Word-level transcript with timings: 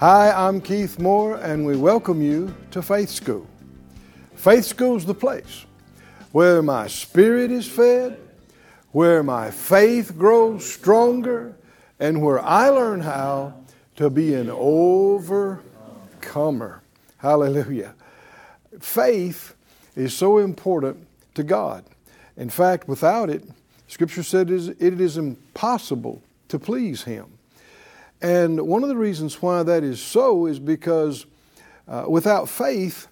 Hi, 0.00 0.32
I'm 0.32 0.60
Keith 0.62 0.98
Moore, 0.98 1.36
and 1.36 1.66
we 1.66 1.76
welcome 1.76 2.22
you 2.22 2.54
to 2.70 2.80
Faith 2.80 3.10
School. 3.10 3.46
Faith 4.34 4.64
School's 4.64 5.04
the 5.04 5.12
place 5.12 5.66
where 6.32 6.62
my 6.62 6.86
spirit 6.86 7.50
is 7.50 7.68
fed, 7.68 8.18
where 8.92 9.22
my 9.22 9.50
faith 9.50 10.16
grows 10.16 10.64
stronger, 10.64 11.54
and 11.98 12.22
where 12.22 12.40
I 12.40 12.70
learn 12.70 13.02
how 13.02 13.52
to 13.96 14.08
be 14.08 14.32
an 14.32 14.48
overcomer. 14.50 15.60
Hallelujah. 17.18 17.92
Faith 18.80 19.54
is 19.94 20.16
so 20.16 20.38
important 20.38 21.06
to 21.34 21.42
God. 21.42 21.84
In 22.38 22.48
fact, 22.48 22.88
without 22.88 23.28
it, 23.28 23.44
Scripture 23.86 24.22
said 24.22 24.48
it 24.48 24.56
is- 24.56 24.68
it 24.68 24.98
is 24.98 25.18
impossible 25.18 26.22
to 26.48 26.58
please 26.58 27.02
Him. 27.02 27.26
And 28.22 28.60
one 28.66 28.82
of 28.82 28.88
the 28.88 28.96
reasons 28.96 29.40
why 29.40 29.62
that 29.62 29.82
is 29.82 30.02
so 30.02 30.46
is 30.46 30.58
because 30.58 31.26
uh, 31.88 32.04
without 32.08 32.48
faith, 32.48 33.08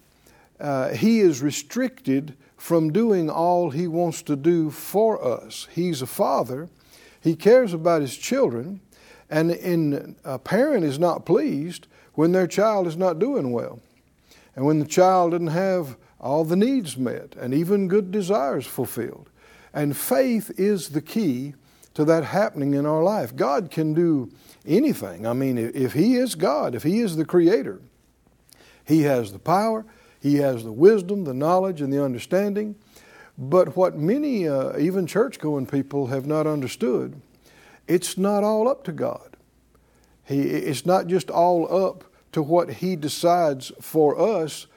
uh, 0.59 0.89
He 0.89 1.19
is 1.19 1.41
restricted 1.41 2.35
from 2.57 2.91
doing 2.91 3.29
all 3.29 3.71
He 3.71 3.87
wants 3.87 4.21
to 4.23 4.35
do 4.35 4.69
for 4.69 5.23
us. 5.23 5.67
He's 5.71 6.01
a 6.01 6.07
father, 6.07 6.69
He 7.21 7.35
cares 7.35 7.73
about 7.73 8.01
His 8.01 8.15
children, 8.15 8.81
and, 9.29 9.51
and 9.51 10.15
a 10.23 10.37
parent 10.37 10.83
is 10.83 10.99
not 10.99 11.25
pleased 11.25 11.87
when 12.13 12.31
their 12.31 12.47
child 12.47 12.87
is 12.87 12.97
not 12.97 13.19
doing 13.19 13.51
well, 13.51 13.79
and 14.55 14.65
when 14.65 14.79
the 14.79 14.85
child 14.85 15.31
doesn't 15.31 15.47
have 15.47 15.95
all 16.19 16.43
the 16.43 16.55
needs 16.55 16.97
met 16.97 17.35
and 17.39 17.53
even 17.53 17.87
good 17.87 18.11
desires 18.11 18.67
fulfilled. 18.67 19.29
And 19.73 19.95
faith 19.95 20.51
is 20.57 20.89
the 20.89 21.01
key 21.01 21.53
to 21.99 22.05
that 22.05 22.23
happening 22.23 22.75
in 22.75 22.85
our 22.85 23.03
life. 23.03 23.35
God 23.35 23.69
can 23.69 23.93
do 23.93 24.31
anything. 24.65 25.27
I 25.27 25.33
mean, 25.33 25.57
if 25.57 25.91
He 25.91 26.15
is 26.15 26.33
God, 26.33 26.73
if 26.73 26.83
He 26.83 27.01
is 27.01 27.17
the 27.17 27.25
Creator, 27.25 27.81
He 28.85 29.01
has 29.01 29.33
the 29.33 29.39
power, 29.39 29.85
He 30.21 30.35
has 30.35 30.63
the 30.63 30.71
wisdom, 30.71 31.25
the 31.25 31.33
knowledge, 31.33 31.81
and 31.81 31.91
the 31.91 32.01
understanding. 32.01 32.75
But 33.37 33.75
what 33.75 33.97
many, 33.97 34.47
uh, 34.47 34.77
even 34.77 35.07
church 35.07 35.39
going 35.39 35.65
people, 35.65 36.07
have 36.07 36.25
not 36.25 36.47
understood, 36.47 37.21
it's 37.85 38.17
not 38.17 38.45
all 38.45 38.69
up 38.69 38.85
to 38.85 38.93
God. 38.93 39.35
He, 40.23 40.39
it's 40.39 40.85
not 40.85 41.07
just 41.07 41.29
all 41.29 41.67
up 41.85 42.05
to 42.31 42.41
what 42.41 42.75
He 42.75 42.95
decides 42.95 43.73
for 43.81 44.17
us. 44.17 44.67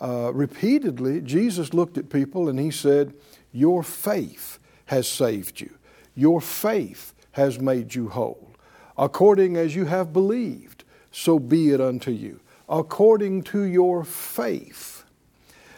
Uh, 0.00 0.30
repeatedly, 0.32 1.22
Jesus 1.22 1.74
looked 1.74 1.98
at 1.98 2.08
people 2.08 2.48
and 2.48 2.60
He 2.60 2.70
said, 2.70 3.14
Your 3.50 3.82
faith 3.82 4.60
has 4.86 5.08
saved 5.08 5.60
you. 5.60 5.77
Your 6.18 6.40
faith 6.40 7.14
has 7.30 7.60
made 7.60 7.94
you 7.94 8.08
whole. 8.08 8.50
According 8.96 9.56
as 9.56 9.76
you 9.76 9.84
have 9.84 10.12
believed, 10.12 10.82
so 11.12 11.38
be 11.38 11.70
it 11.70 11.80
unto 11.80 12.10
you. 12.10 12.40
According 12.68 13.44
to 13.44 13.62
your 13.62 14.02
faith. 14.02 15.04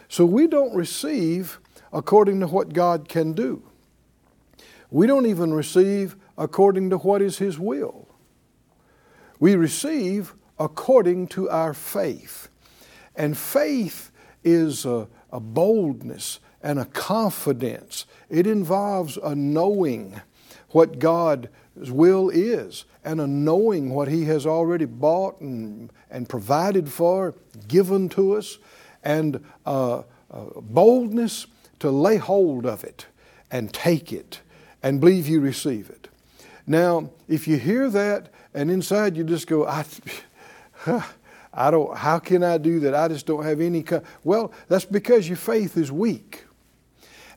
So 0.09 0.25
we 0.25 0.47
don't 0.47 0.75
receive 0.75 1.61
according 1.93 2.41
to 2.41 2.47
what 2.47 2.73
God 2.73 3.07
can 3.07 3.35
do. 3.35 3.63
We 4.91 5.07
don't 5.07 5.27
even 5.27 5.53
receive 5.53 6.17
according 6.39 6.89
to 6.89 6.97
what 6.97 7.21
is 7.21 7.37
His 7.37 7.59
will. 7.59 8.09
We 9.41 9.57
receive 9.57 10.33
according 10.59 11.27
to 11.29 11.51
our 11.51 11.75
faith. 11.75 12.49
And 13.15 13.37
faith 13.37 14.11
is 14.43 14.87
a, 14.87 15.07
a 15.31 15.39
boldness 15.39 16.41
and 16.63 16.79
a 16.79 16.87
confidence. 16.87 18.07
It 18.31 18.47
involves 18.47 19.19
a 19.19 19.35
knowing 19.35 20.23
what 20.71 20.99
God's 20.99 21.49
will 21.91 22.31
is 22.31 22.85
and 23.05 23.21
a 23.21 23.27
knowing 23.27 23.91
what 23.91 24.09
He 24.09 24.25
has 24.27 24.47
already 24.47 24.85
bought 24.85 25.41
and, 25.41 25.91
and 26.11 26.29
provided 26.29 26.89
for, 26.91 27.35
given 27.69 28.09
to 28.11 28.37
us, 28.37 28.59
and 29.03 29.43
boldness 30.29 31.47
to 31.79 31.91
lay 31.91 32.17
hold 32.17 32.67
of 32.67 32.85
it 32.85 33.07
and 33.51 33.73
take 33.73 34.13
it 34.13 34.41
and 34.83 35.01
believe 35.01 35.27
you 35.27 35.41
receive 35.41 35.91
it. 35.91 36.09
Now, 36.67 37.11
if 37.27 37.49
you 37.49 37.57
hear 37.57 37.91
that 37.91 38.33
and 38.55 38.71
inside 38.71 39.17
you 39.17 39.25
just 39.25 39.47
go, 39.47 39.67
I, 39.67 39.85
I 41.53 41.71
don't, 41.71 41.97
how 41.97 42.19
can 42.19 42.45
I 42.45 42.59
do 42.59 42.81
that? 42.81 42.95
I 42.95 43.09
just 43.09 43.27
don't 43.27 43.45
have 43.45 43.61
any. 43.61 43.83
Co-. 43.83 44.03
Well, 44.23 44.53
that's 44.69 44.85
because 44.85 45.27
your 45.27 45.37
faith 45.37 45.77
is 45.77 45.91
weak. 45.91 46.45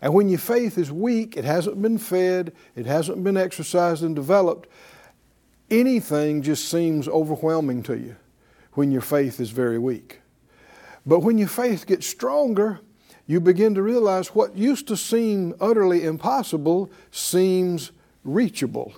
And 0.04 0.14
when 0.14 0.28
your 0.28 0.38
faith 0.38 0.78
is 0.78 0.92
weak, 0.92 1.38
it 1.38 1.46
hasn't 1.46 1.82
been 1.82 1.98
fed, 1.98 2.52
it 2.76 2.86
hasn't 2.86 3.24
been 3.24 3.38
exercised 3.38 4.04
and 4.04 4.14
developed, 4.14 4.68
anything 5.72 6.42
just 6.42 6.68
seems 6.68 7.08
overwhelming 7.08 7.84
to 7.84 7.98
you 7.98 8.18
when 8.74 8.92
your 8.92 9.02
faith 9.02 9.40
is 9.40 9.52
very 9.52 9.80
weak. 9.80 10.20
But 11.06 11.22
when 11.22 11.38
your 11.38 11.48
faith 11.48 11.88
gets 11.88 12.06
stronger, 12.06 12.82
you 13.28 13.40
begin 13.40 13.76
to 13.76 13.82
realize 13.82 14.36
what 14.36 14.58
used 14.58 14.90
to 14.90 14.98
seem 14.98 15.56
utterly 15.62 16.04
impossible 16.04 16.92
seems 17.10 17.94
reachable. 18.26 18.92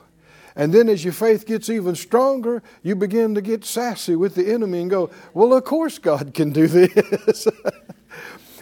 And 0.56 0.74
then 0.74 0.90
as 0.90 1.04
your 1.04 1.14
faith 1.14 1.46
gets 1.46 1.70
even 1.70 1.94
stronger, 1.94 2.64
you 2.82 2.96
begin 2.96 3.36
to 3.36 3.42
get 3.42 3.64
sassy 3.64 4.16
with 4.16 4.34
the 4.34 4.52
enemy 4.52 4.82
and 4.82 4.90
go, 4.90 5.12
Well, 5.36 5.54
of 5.54 5.66
course 5.66 6.00
God 6.00 6.34
can 6.34 6.52
do 6.52 6.66
this. 6.66 7.48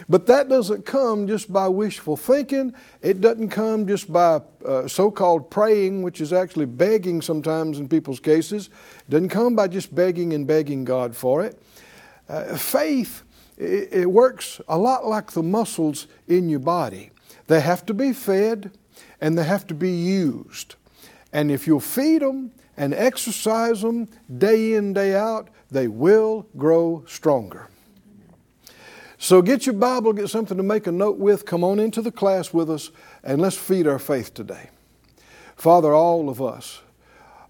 but 0.08 0.26
that 0.26 0.48
doesn't 0.48 0.84
come 0.84 1.26
just 1.26 1.52
by 1.52 1.68
wishful 1.68 2.16
thinking. 2.16 2.74
It 3.02 3.20
doesn't 3.20 3.48
come 3.48 3.86
just 3.86 4.12
by 4.12 4.40
uh, 4.64 4.86
so 4.88 5.10
called 5.10 5.50
praying, 5.50 6.02
which 6.02 6.20
is 6.20 6.32
actually 6.32 6.66
begging 6.66 7.22
sometimes 7.22 7.78
in 7.78 7.88
people's 7.88 8.20
cases. 8.20 8.68
It 8.98 9.10
doesn't 9.10 9.30
come 9.30 9.56
by 9.56 9.68
just 9.68 9.94
begging 9.94 10.32
and 10.32 10.46
begging 10.46 10.84
God 10.84 11.16
for 11.16 11.44
it. 11.44 11.60
Uh, 12.28 12.56
faith, 12.56 13.22
it, 13.56 13.92
it 13.92 14.10
works 14.10 14.60
a 14.68 14.78
lot 14.78 15.06
like 15.06 15.32
the 15.32 15.42
muscles 15.42 16.06
in 16.28 16.48
your 16.48 16.60
body. 16.60 17.10
They 17.46 17.60
have 17.60 17.84
to 17.86 17.94
be 17.94 18.12
fed 18.12 18.70
and 19.20 19.38
they 19.38 19.44
have 19.44 19.66
to 19.68 19.74
be 19.74 19.90
used. 19.90 20.76
And 21.32 21.50
if 21.50 21.66
you'll 21.66 21.80
feed 21.80 22.22
them 22.22 22.52
and 22.76 22.94
exercise 22.94 23.82
them 23.82 24.08
day 24.38 24.74
in, 24.74 24.92
day 24.92 25.14
out, 25.14 25.48
they 25.70 25.88
will 25.88 26.46
grow 26.56 27.04
stronger. 27.06 27.68
So 29.24 29.40
get 29.40 29.64
your 29.64 29.74
Bible, 29.74 30.12
get 30.12 30.28
something 30.28 30.58
to 30.58 30.62
make 30.62 30.86
a 30.86 30.92
note 30.92 31.16
with, 31.16 31.46
come 31.46 31.64
on 31.64 31.78
into 31.78 32.02
the 32.02 32.12
class 32.12 32.52
with 32.52 32.70
us, 32.70 32.90
and 33.22 33.40
let's 33.40 33.56
feed 33.56 33.86
our 33.86 33.98
faith 33.98 34.34
today. 34.34 34.68
Father, 35.56 35.94
all 35.94 36.28
of 36.28 36.42
us 36.42 36.82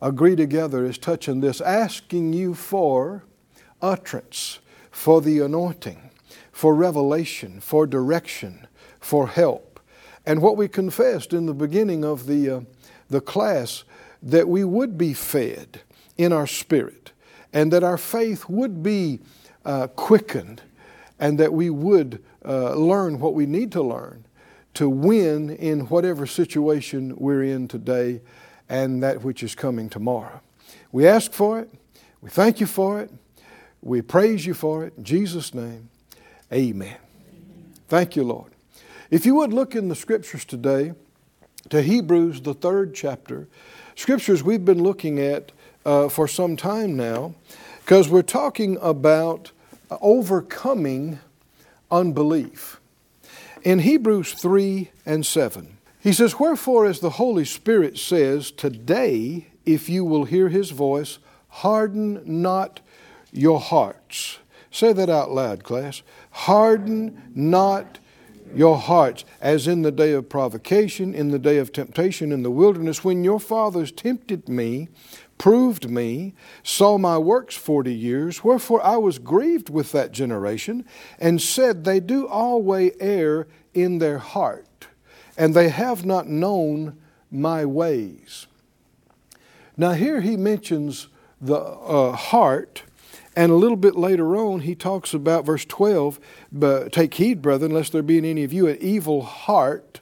agree 0.00 0.36
together 0.36 0.84
as 0.84 0.98
touching 0.98 1.40
this, 1.40 1.60
asking 1.60 2.32
you 2.32 2.54
for 2.54 3.24
utterance, 3.82 4.60
for 4.92 5.20
the 5.20 5.40
anointing, 5.40 6.10
for 6.52 6.76
revelation, 6.76 7.58
for 7.58 7.88
direction, 7.88 8.68
for 9.00 9.26
help. 9.26 9.80
And 10.24 10.40
what 10.40 10.56
we 10.56 10.68
confessed 10.68 11.32
in 11.32 11.46
the 11.46 11.54
beginning 11.54 12.04
of 12.04 12.26
the, 12.26 12.50
uh, 12.50 12.60
the 13.10 13.20
class, 13.20 13.82
that 14.22 14.48
we 14.48 14.62
would 14.62 14.96
be 14.96 15.12
fed 15.12 15.80
in 16.16 16.32
our 16.32 16.46
spirit, 16.46 17.10
and 17.52 17.72
that 17.72 17.82
our 17.82 17.98
faith 17.98 18.48
would 18.48 18.80
be 18.80 19.18
uh, 19.64 19.88
quickened, 19.88 20.62
and 21.24 21.38
that 21.38 21.54
we 21.54 21.70
would 21.70 22.22
uh, 22.44 22.74
learn 22.74 23.18
what 23.18 23.32
we 23.32 23.46
need 23.46 23.72
to 23.72 23.82
learn 23.82 24.26
to 24.74 24.90
win 24.90 25.48
in 25.48 25.80
whatever 25.86 26.26
situation 26.26 27.16
we're 27.16 27.42
in 27.42 27.66
today 27.66 28.20
and 28.68 29.02
that 29.02 29.24
which 29.24 29.42
is 29.42 29.54
coming 29.54 29.88
tomorrow. 29.88 30.42
We 30.92 31.06
ask 31.06 31.32
for 31.32 31.60
it. 31.60 31.70
We 32.20 32.28
thank 32.28 32.60
you 32.60 32.66
for 32.66 33.00
it. 33.00 33.10
We 33.80 34.02
praise 34.02 34.44
you 34.44 34.52
for 34.52 34.84
it. 34.84 34.92
In 34.98 35.04
Jesus' 35.04 35.54
name, 35.54 35.88
amen. 36.52 36.98
Thank 37.88 38.16
you, 38.16 38.22
Lord. 38.22 38.52
If 39.10 39.24
you 39.24 39.34
would 39.36 39.54
look 39.54 39.74
in 39.74 39.88
the 39.88 39.94
scriptures 39.94 40.44
today 40.44 40.92
to 41.70 41.80
Hebrews, 41.80 42.42
the 42.42 42.52
third 42.52 42.94
chapter, 42.94 43.48
scriptures 43.94 44.42
we've 44.42 44.66
been 44.66 44.82
looking 44.82 45.18
at 45.20 45.52
uh, 45.86 46.10
for 46.10 46.28
some 46.28 46.54
time 46.54 46.98
now, 46.98 47.34
because 47.80 48.10
we're 48.10 48.20
talking 48.20 48.76
about 48.82 49.52
overcoming 50.00 51.18
unbelief. 51.90 52.80
In 53.62 53.80
Hebrews 53.80 54.34
3 54.34 54.90
and 55.06 55.24
7, 55.24 55.78
he 56.00 56.12
says, 56.12 56.38
Wherefore, 56.38 56.86
as 56.86 57.00
the 57.00 57.10
Holy 57.10 57.44
Spirit 57.44 57.98
says, 57.98 58.50
Today, 58.50 59.46
if 59.64 59.88
you 59.88 60.04
will 60.04 60.24
hear 60.24 60.50
his 60.50 60.70
voice, 60.70 61.18
harden 61.48 62.20
not 62.24 62.80
your 63.32 63.58
hearts. 63.58 64.38
Say 64.70 64.92
that 64.92 65.08
out 65.08 65.30
loud, 65.30 65.64
class. 65.64 66.02
Harden 66.30 67.30
not 67.34 67.98
your 68.54 68.76
hearts, 68.76 69.24
as 69.40 69.66
in 69.66 69.82
the 69.82 69.92
day 69.92 70.12
of 70.12 70.28
provocation, 70.28 71.14
in 71.14 71.30
the 71.30 71.38
day 71.38 71.58
of 71.58 71.72
temptation 71.72 72.32
in 72.32 72.42
the 72.42 72.50
wilderness, 72.50 73.02
when 73.02 73.24
your 73.24 73.40
fathers 73.40 73.90
tempted 73.90 74.48
me, 74.48 74.88
proved 75.38 75.90
me, 75.90 76.34
saw 76.62 76.98
my 76.98 77.18
works 77.18 77.56
forty 77.56 77.94
years. 77.94 78.44
Wherefore 78.44 78.84
I 78.84 78.96
was 78.96 79.18
grieved 79.18 79.68
with 79.70 79.92
that 79.92 80.12
generation, 80.12 80.84
and 81.18 81.40
said, 81.40 81.84
They 81.84 82.00
do 82.00 82.26
always 82.26 82.92
err 83.00 83.46
in 83.72 83.98
their 83.98 84.18
heart, 84.18 84.88
and 85.36 85.54
they 85.54 85.68
have 85.68 86.04
not 86.04 86.28
known 86.28 86.96
my 87.30 87.64
ways. 87.64 88.46
Now, 89.76 89.92
here 89.92 90.20
he 90.20 90.36
mentions 90.36 91.08
the 91.40 91.56
uh, 91.56 92.12
heart 92.12 92.84
and 93.36 93.50
a 93.50 93.56
little 93.56 93.76
bit 93.76 93.96
later 93.96 94.36
on, 94.36 94.60
he 94.60 94.74
talks 94.74 95.12
about 95.12 95.44
verse 95.44 95.64
12 95.64 96.20
but 96.52 96.92
take 96.92 97.14
heed, 97.14 97.42
brethren, 97.42 97.72
lest 97.72 97.92
there 97.92 98.02
be 98.02 98.18
in 98.18 98.24
any 98.24 98.44
of 98.44 98.52
you 98.52 98.68
an 98.68 98.78
evil 98.80 99.22
heart 99.22 100.00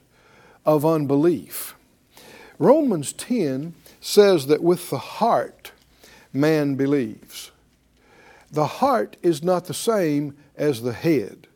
of 0.66 0.84
unbelief. 0.84 1.74
Romans 2.58 3.12
10 3.14 3.74
says 4.02 4.48
that 4.48 4.62
with 4.62 4.90
the 4.90 4.98
heart 4.98 5.70
man 6.32 6.74
believes. 6.74 7.52
The 8.50 8.66
heart 8.66 9.16
is 9.22 9.42
not 9.42 9.66
the 9.66 9.74
same 9.74 10.36
as 10.56 10.82
the 10.82 10.92
head. 10.92 11.46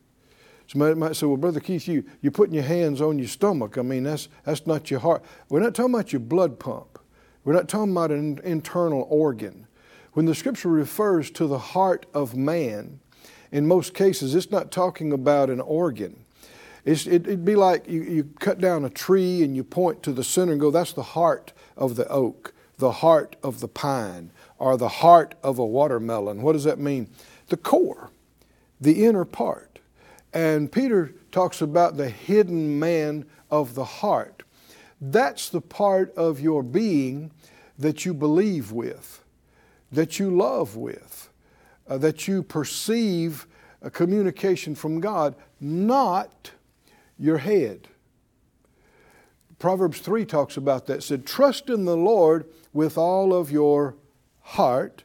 Somebody 0.69 0.95
might 0.95 1.17
say, 1.17 1.27
well, 1.27 1.37
Brother 1.37 1.61
Keith, 1.61 1.87
you, 1.89 2.05
you're 2.23 2.33
putting 2.33 2.55
your 2.55 2.65
hands 2.65 3.01
on 3.01 3.19
your 3.19 3.29
stomach. 3.29 3.77
I 3.77 3.83
mean, 3.83 4.05
that's, 4.05 4.29
that's 4.45 4.67
not 4.67 4.91
your 4.91 5.01
heart. 5.01 5.25
We're 5.49 5.61
not 5.61 5.75
talking 5.75 5.95
about 5.95 6.13
your 6.13 6.21
blood 6.21 6.59
pump. 6.59 6.99
We're 7.45 7.53
not 7.53 7.69
talking 7.69 7.93
about 7.93 8.11
an 8.11 8.41
internal 8.45 9.07
organ. 9.11 9.67
When 10.13 10.27
the 10.27 10.35
scripture 10.35 10.69
refers 10.69 11.31
to 11.33 11.47
the 11.47 11.59
heart 11.59 12.07
of 12.15 12.37
man, 12.37 13.01
in 13.51 13.67
most 13.67 13.93
cases, 13.93 14.35
it's 14.35 14.51
not 14.51 14.71
talking 14.71 15.13
about 15.13 15.51
an 15.51 15.61
organ. 15.61 16.25
It's, 16.87 17.07
it, 17.07 17.27
would 17.27 17.45
be 17.45 17.57
like 17.57 17.87
you, 17.89 18.03
you 18.03 18.25
cut 18.39 18.61
down 18.61 18.85
a 18.85 18.91
tree 18.91 19.43
and 19.43 19.55
you 19.55 19.65
point 19.65 20.03
to 20.05 20.13
the 20.13 20.25
center 20.25 20.53
and 20.53 20.61
go, 20.61 20.71
that's 20.71 20.95
the 20.95 21.03
heart 21.03 21.53
of 21.77 21.97
the 21.97 22.09
oak, 22.09 22.55
the 22.79 22.93
heart 22.93 23.37
of 23.43 23.61
the 23.61 23.69
pine, 23.69 24.31
or 24.59 24.79
the 24.79 24.89
heart 24.89 25.35
of 25.43 25.59
a 25.59 25.67
watermelon. 25.67 26.41
What 26.41 26.53
does 26.53 26.65
that 26.65 26.79
mean? 26.79 27.09
The 27.49 27.59
core, 27.59 28.11
the 28.81 29.05
inner 29.05 29.25
part. 29.25 29.81
And 30.33 30.73
Peter 30.73 31.13
talks 31.33 31.61
about 31.61 31.97
the 31.97 32.09
hidden 32.09 32.79
man 32.79 33.27
of 33.51 33.75
the 33.75 33.85
heart. 33.85 34.45
That's 35.01 35.51
the 35.51 35.61
part 35.61 36.15
of 36.15 36.41
your 36.41 36.63
being 36.63 37.33
that 37.79 38.07
you 38.07 38.15
believe 38.15 38.73
with 38.73 39.25
that 39.93 40.19
you 40.19 40.31
love 40.31 40.77
with, 40.77 41.31
uh, 41.89 41.99
that 41.99 42.27
you 42.27 42.43
perceive 42.43 43.47
a 43.83 43.91
communication 43.91 44.75
from 44.75 45.01
God, 45.01 45.35
not 45.61 46.51
your 47.19 47.39
head. 47.39 47.89
Proverbs 49.59 50.01
3 50.01 50.25
talks 50.27 50.57
about 50.57 50.87
that. 50.87 50.99
It 50.99 51.03
said, 51.03 51.27
Trust 51.27 51.71
in 51.71 51.85
the 51.85 51.97
Lord 51.97 52.47
with 52.73 52.99
all 52.99 53.33
of 53.35 53.51
your 53.51 53.97
heart, 54.41 55.03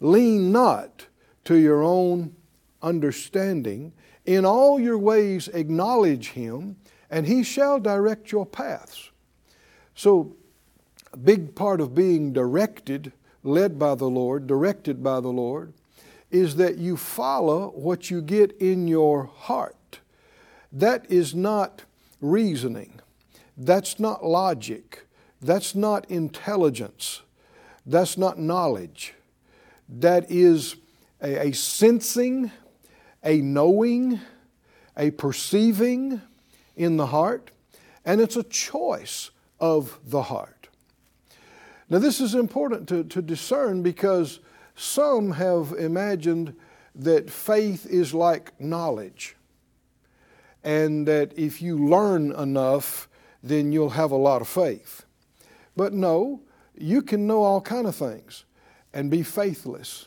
lean 0.00 0.52
not 0.52 1.06
to 1.44 1.56
your 1.56 1.82
own 1.82 2.34
understanding. 2.82 3.92
In 4.24 4.44
all 4.44 4.80
your 4.80 4.98
ways 4.98 5.48
acknowledge 5.48 6.30
him, 6.30 6.76
and 7.10 7.26
he 7.26 7.42
shall 7.42 7.78
direct 7.78 8.32
your 8.32 8.46
paths. 8.46 9.10
So, 9.94 10.36
a 11.12 11.16
big 11.16 11.54
part 11.54 11.80
of 11.80 11.94
being 11.94 12.32
directed 12.32 13.12
led 13.42 13.78
by 13.78 13.96
the 13.96 14.08
Lord, 14.08 14.46
directed 14.46 15.02
by 15.02 15.20
the 15.20 15.28
Lord, 15.28 15.72
is 16.30 16.56
that 16.56 16.78
you 16.78 16.96
follow 16.96 17.70
what 17.70 18.10
you 18.10 18.22
get 18.22 18.52
in 18.58 18.86
your 18.86 19.24
heart. 19.24 19.76
That 20.72 21.10
is 21.10 21.34
not 21.34 21.82
reasoning. 22.20 23.00
That's 23.56 23.98
not 23.98 24.24
logic. 24.24 25.06
That's 25.40 25.74
not 25.74 26.10
intelligence. 26.10 27.22
That's 27.86 28.16
not 28.16 28.38
knowledge. 28.38 29.14
That 29.88 30.30
is 30.30 30.76
a, 31.22 31.48
a 31.48 31.52
sensing, 31.52 32.50
a 33.24 33.40
knowing, 33.40 34.20
a 34.96 35.10
perceiving 35.10 36.20
in 36.76 36.96
the 36.96 37.06
heart, 37.06 37.50
and 38.04 38.20
it's 38.20 38.36
a 38.36 38.42
choice 38.44 39.30
of 39.58 39.98
the 40.06 40.22
heart. 40.22 40.68
Now, 41.88 41.98
this 41.98 42.20
is 42.20 42.34
important 42.34 42.88
to, 42.88 43.02
to 43.04 43.20
discern 43.20 43.82
because 43.82 44.38
some 44.76 45.32
have 45.32 45.72
imagined 45.72 46.54
that 46.94 47.30
faith 47.30 47.84
is 47.86 48.14
like 48.14 48.58
knowledge, 48.60 49.36
and 50.62 51.06
that 51.06 51.36
if 51.38 51.62
you 51.62 51.78
learn 51.78 52.32
enough, 52.32 53.08
then 53.42 53.72
you'll 53.72 53.90
have 53.90 54.10
a 54.10 54.16
lot 54.16 54.42
of 54.42 54.48
faith. 54.48 55.04
But 55.76 55.92
no, 55.92 56.42
you 56.76 57.02
can 57.02 57.26
know 57.26 57.42
all 57.42 57.60
kind 57.60 57.86
of 57.86 57.94
things 57.94 58.44
and 58.92 59.10
be 59.10 59.22
faithless. 59.22 60.06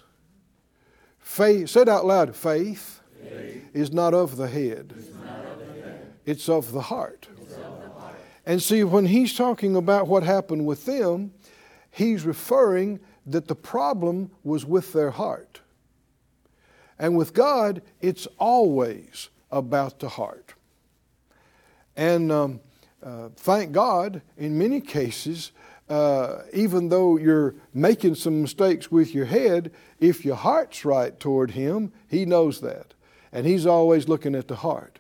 Faith, 1.20 1.70
said 1.70 1.90
out 1.90 2.06
loud, 2.06 2.36
faith, 2.36 3.02
faith. 3.22 3.64
is 3.74 3.92
not 3.92 4.14
of 4.14 4.36
the 4.38 4.48
head. 4.48 4.94
It's 6.26 6.48
of 6.48 6.72
the 6.72 6.82
heart. 6.82 7.28
Of 7.38 7.50
the 7.50 7.64
heart. 7.90 8.16
And 8.46 8.62
see, 8.62 8.84
when 8.84 9.06
he's 9.06 9.36
talking 9.36 9.76
about 9.76 10.08
what 10.08 10.24
happened 10.24 10.66
with 10.66 10.86
them, 10.86 11.34
he's 11.92 12.24
referring 12.24 13.00
that 13.26 13.48
the 13.48 13.56
problem 13.56 14.32
was 14.44 14.66
with 14.66 14.94
their 14.94 15.12
heart. 15.12 15.62
And 17.00 17.18
with 17.18 17.34
God, 17.34 17.82
it's 18.02 18.28
always 18.38 19.30
about 19.54 20.00
the 20.00 20.10
heart. 20.10 20.56
And 21.96 22.32
um, 22.32 22.60
uh, 23.04 23.30
thank 23.36 23.72
God, 23.72 24.22
in 24.38 24.58
many 24.58 24.82
cases, 24.82 25.52
uh, 25.90 26.40
even 26.54 26.90
though 26.90 27.18
you're 27.18 27.56
making 27.74 28.16
some 28.16 28.42
mistakes 28.42 28.92
with 28.92 29.14
your 29.14 29.26
head, 29.26 29.72
if 30.00 30.26
your 30.26 30.36
heart's 30.36 30.84
right 30.84 31.18
toward 31.20 31.52
Him, 31.52 31.92
He 32.08 32.26
knows 32.26 32.62
that. 32.62 32.94
And 33.32 33.46
He's 33.46 33.66
always 33.66 34.08
looking 34.08 34.36
at 34.36 34.48
the 34.48 34.56
heart. 34.56 35.00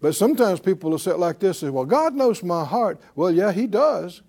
But 0.00 0.14
sometimes 0.14 0.58
people 0.60 0.90
will 0.90 0.98
say 0.98 1.12
it 1.12 1.18
like 1.18 1.38
this, 1.38 1.62
and 1.62 1.68
say, 1.68 1.72
well, 1.72 1.84
God 1.84 2.14
knows 2.14 2.42
my 2.42 2.64
heart. 2.64 3.00
Well, 3.14 3.30
yeah, 3.30 3.52
He 3.52 3.66
does. 3.66 4.22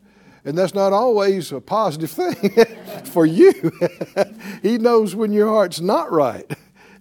And 0.46 0.58
that's 0.58 0.74
not 0.74 0.92
always 0.92 1.52
a 1.54 1.62
positive 1.62 2.12
thing 2.12 2.66
for 3.06 3.26
you. 3.26 3.72
he 4.62 4.78
knows 4.78 5.16
when 5.16 5.32
your 5.32 5.48
heart's 5.48 5.80
not 5.80 6.12
right 6.12 6.52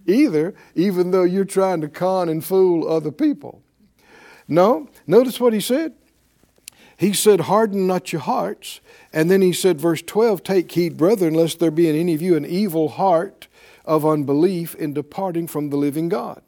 either, 0.05 0.53
even 0.75 1.11
though 1.11 1.23
you're 1.23 1.45
trying 1.45 1.81
to 1.81 1.87
con 1.87 2.29
and 2.29 2.43
fool 2.43 2.87
other 2.87 3.11
people. 3.11 3.61
No, 4.47 4.89
notice 5.07 5.39
what 5.39 5.53
he 5.53 5.61
said. 5.61 5.93
He 6.97 7.13
said, 7.13 7.41
Harden 7.41 7.87
not 7.87 8.11
your 8.11 8.21
hearts. 8.21 8.79
And 9.11 9.29
then 9.29 9.41
he 9.41 9.53
said, 9.53 9.79
verse 9.81 10.01
12, 10.01 10.43
Take 10.43 10.71
heed, 10.71 10.97
brethren, 10.97 11.33
lest 11.33 11.59
there 11.59 11.71
be 11.71 11.89
in 11.89 11.95
any 11.95 12.13
of 12.13 12.21
you 12.21 12.35
an 12.35 12.45
evil 12.45 12.89
heart 12.89 13.47
of 13.85 14.05
unbelief 14.05 14.75
in 14.75 14.93
departing 14.93 15.47
from 15.47 15.69
the 15.69 15.77
living 15.77 16.09
God. 16.09 16.41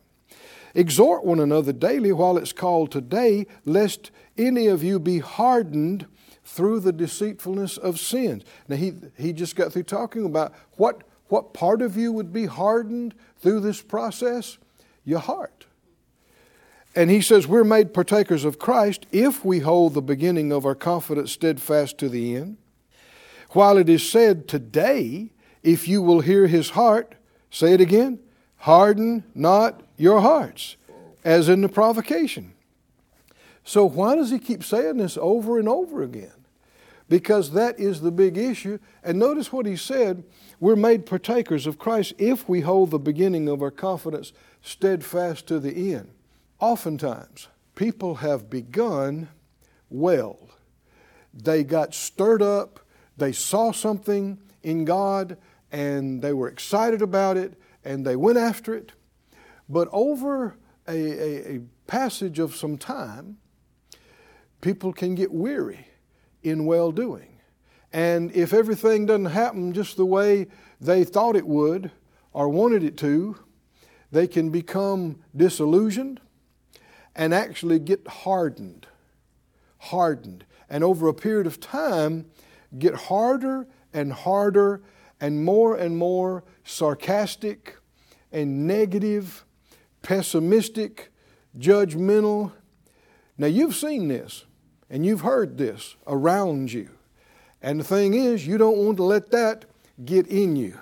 Exhort 0.74 1.24
one 1.24 1.40
another 1.40 1.72
daily 1.72 2.12
while 2.12 2.38
it's 2.38 2.54
called 2.54 2.92
today, 2.92 3.48
lest 3.64 4.12
any 4.38 4.68
of 4.68 4.84
you 4.84 5.00
be 5.00 5.20
hardened 5.20 6.06
through 6.44 6.80
the 6.80 6.94
deceitfulness 6.94 7.78
of 7.78 8.00
sins. 8.00 8.44
Now, 8.68 8.76
he, 8.76 8.94
he 9.18 9.34
just 9.34 9.56
got 9.56 9.74
through 9.74 9.84
talking 9.84 10.26
about 10.26 10.54
what, 10.78 11.04
what 11.28 11.54
part 11.54 11.82
of 11.82 11.98
you 11.98 12.12
would 12.12 12.32
be 12.32 12.46
hardened 12.46 13.16
through 13.38 13.62
this 13.62 13.82
process? 13.82 14.58
Your 15.04 15.20
heart. 15.20 15.66
And 16.96 17.10
he 17.10 17.22
says, 17.22 17.48
We're 17.48 17.64
made 17.64 17.94
partakers 17.94 18.46
of 18.46 18.60
Christ 18.60 19.06
if 19.12 19.44
we 19.44 19.60
hold 19.60 19.94
the 19.94 20.02
beginning 20.02 20.52
of 20.52 20.66
our 20.66 20.76
confidence 20.76 21.32
steadfast 21.32 21.98
to 22.00 22.10
the 22.10 22.36
end. 22.36 22.58
While 23.52 23.78
it 23.78 23.90
is 23.90 24.08
said 24.10 24.48
today, 24.48 25.32
if 25.64 25.88
you 25.88 26.02
will 26.02 26.22
hear 26.22 26.48
his 26.48 26.72
heart, 26.72 27.16
say 27.50 27.74
it 27.74 27.82
again, 27.82 28.20
harden 28.58 29.24
not 29.34 29.82
your 29.98 30.22
hearts, 30.22 30.78
as 31.24 31.50
in 31.50 31.62
the 31.62 31.70
provocation. 31.70 32.54
So, 33.64 33.86
why 33.86 34.16
does 34.16 34.30
he 34.30 34.40
keep 34.40 34.64
saying 34.64 34.98
this 34.98 35.18
over 35.18 35.58
and 35.58 35.68
over 35.68 36.04
again? 36.04 36.45
Because 37.08 37.52
that 37.52 37.80
is 37.80 38.02
the 38.02 38.12
big 38.12 38.38
issue. 38.38 38.80
And 39.04 39.20
notice 39.20 39.52
what 39.52 39.66
he 39.66 39.76
said 39.76 40.24
we're 40.60 40.76
made 40.76 41.06
partakers 41.06 41.68
of 41.68 41.78
Christ 41.78 42.14
if 42.18 42.48
we 42.48 42.62
hold 42.62 42.92
the 42.92 43.00
beginning 43.00 43.48
of 43.48 43.62
our 43.62 43.72
confidence 43.72 44.34
steadfast 44.62 45.48
to 45.48 45.60
the 45.60 45.94
end. 45.94 46.10
Oftentimes, 46.60 47.50
people 47.76 48.16
have 48.16 48.50
begun 48.50 49.28
well. 49.90 50.50
They 51.34 51.64
got 51.64 51.94
stirred 51.94 52.42
up, 52.42 52.80
they 53.18 53.34
saw 53.34 53.72
something 53.72 54.40
in 54.64 54.86
God, 54.86 55.38
and 55.72 56.22
they 56.22 56.34
were 56.34 56.48
excited 56.48 57.02
about 57.02 57.38
it, 57.38 57.60
and 57.84 58.06
they 58.06 58.16
went 58.16 58.38
after 58.38 58.74
it. 58.74 58.94
But 59.68 59.90
over 59.92 60.56
a, 60.88 60.92
a, 60.92 61.56
a 61.56 61.62
passage 61.88 62.40
of 62.40 62.56
some 62.56 62.78
time, 62.78 63.38
people 64.62 64.94
can 64.94 65.16
get 65.16 65.32
weary 65.32 65.88
in 66.46 66.66
well 66.66 66.92
doing. 66.92 67.40
And 67.92 68.32
if 68.36 68.54
everything 68.54 69.06
doesn't 69.06 69.26
happen 69.26 69.74
just 69.74 69.98
the 69.98 70.06
way 70.06 70.48
they 70.80 71.04
thought 71.04 71.36
it 71.36 71.48
would 71.48 71.92
or 72.34 72.50
wanted 72.50 72.84
it 72.84 72.98
to, 72.98 73.38
they 74.12 74.28
can 74.28 74.50
become 74.50 75.22
disillusioned 75.36 76.20
and 77.16 77.34
actually 77.34 77.80
get 77.80 78.08
hardened. 78.08 78.88
Hardened. 79.78 80.46
And 80.70 80.84
over 80.84 81.08
a 81.08 81.14
period 81.14 81.48
of 81.48 81.60
time, 81.60 82.26
get 82.78 82.96
harder 82.96 83.68
and 83.94 84.12
harder 84.12 84.82
and 85.22 85.44
more 85.44 85.76
and 85.76 85.98
more 85.98 86.44
sarcastic 86.64 87.78
and 88.32 88.68
negative, 88.68 89.46
pessimistic, 90.02 91.12
judgmental. 91.58 92.52
Now, 93.38 93.48
you've 93.48 93.76
seen 93.76 94.10
this 94.10 94.44
and 94.90 95.06
you've 95.06 95.22
heard 95.22 95.58
this 95.58 95.96
around 96.08 96.72
you. 96.72 96.90
And 97.62 97.80
the 97.80 97.84
thing 97.84 98.14
is, 98.14 98.46
you 98.46 98.58
don't 98.58 98.78
want 98.78 98.98
to 98.98 99.04
let 99.04 99.32
that 99.32 99.66
get 100.04 100.28
in 100.28 100.56
you. 100.56 100.78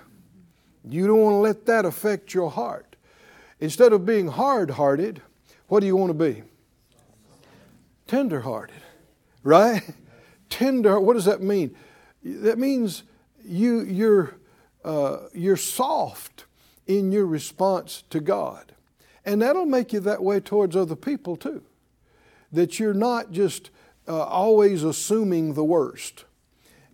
You 0.87 1.07
don't 1.07 1.21
want 1.21 1.33
to 1.35 1.37
let 1.37 1.65
that 1.67 1.85
affect 1.85 2.33
your 2.33 2.51
heart. 2.51 2.95
Instead 3.59 3.93
of 3.93 4.05
being 4.05 4.27
hard 4.27 4.71
hearted, 4.71 5.21
what 5.67 5.79
do 5.79 5.85
you 5.85 5.95
want 5.95 6.09
to 6.09 6.13
be? 6.13 6.43
Tender 8.07 8.41
hearted, 8.41 8.81
right? 9.43 9.81
Tender, 10.49 10.99
what 10.99 11.13
does 11.13 11.25
that 11.25 11.41
mean? 11.41 11.75
That 12.23 12.57
means 12.59 13.03
you, 13.45 13.81
you're, 13.81 14.35
uh, 14.83 15.19
you're 15.33 15.57
soft 15.57 16.45
in 16.85 17.11
your 17.11 17.25
response 17.25 18.03
to 18.09 18.19
God. 18.19 18.73
And 19.25 19.41
that'll 19.41 19.65
make 19.65 19.93
you 19.93 20.01
that 20.01 20.21
way 20.21 20.41
towards 20.41 20.75
other 20.75 20.95
people 20.95 21.37
too. 21.37 21.63
That 22.51 22.79
you're 22.79 22.93
not 22.93 23.31
just 23.31 23.71
uh, 24.07 24.23
always 24.23 24.83
assuming 24.83 25.53
the 25.53 25.63
worst 25.63 26.25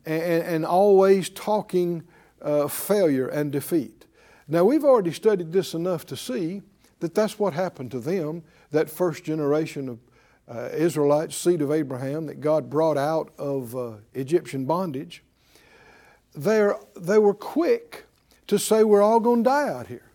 and, 0.06 0.44
and 0.44 0.66
always 0.66 1.30
talking 1.30 2.04
uh, 2.42 2.68
failure 2.68 3.28
and 3.28 3.52
defeat. 3.52 4.06
Now, 4.48 4.64
we've 4.64 4.84
already 4.84 5.12
studied 5.12 5.52
this 5.52 5.74
enough 5.74 6.06
to 6.08 6.18
see 6.18 6.62
that 7.00 7.14
that's 7.14 7.38
what 7.38 7.54
happened 7.54 7.92
to 7.92 8.00
them, 8.00 8.44
that 8.72 8.90
first 8.90 9.24
generation 9.24 9.90
of 9.90 10.00
uh, 10.48 10.70
Israelites, 10.74 11.36
seed 11.36 11.62
of 11.62 11.72
Abraham, 11.72 12.26
that 12.26 12.42
God 12.42 12.70
brought 12.70 12.98
out 12.98 13.32
of 13.38 13.76
uh, 13.76 13.92
Egyptian 14.14 14.66
bondage. 14.66 15.24
They're, 16.34 16.78
they 16.96 17.20
were 17.20 17.36
quick 17.36 18.06
to 18.48 18.58
say, 18.58 18.84
We're 18.84 19.02
all 19.02 19.20
going 19.20 19.44
to 19.44 19.50
die 19.50 19.70
out 19.70 19.88
here. 19.88 20.12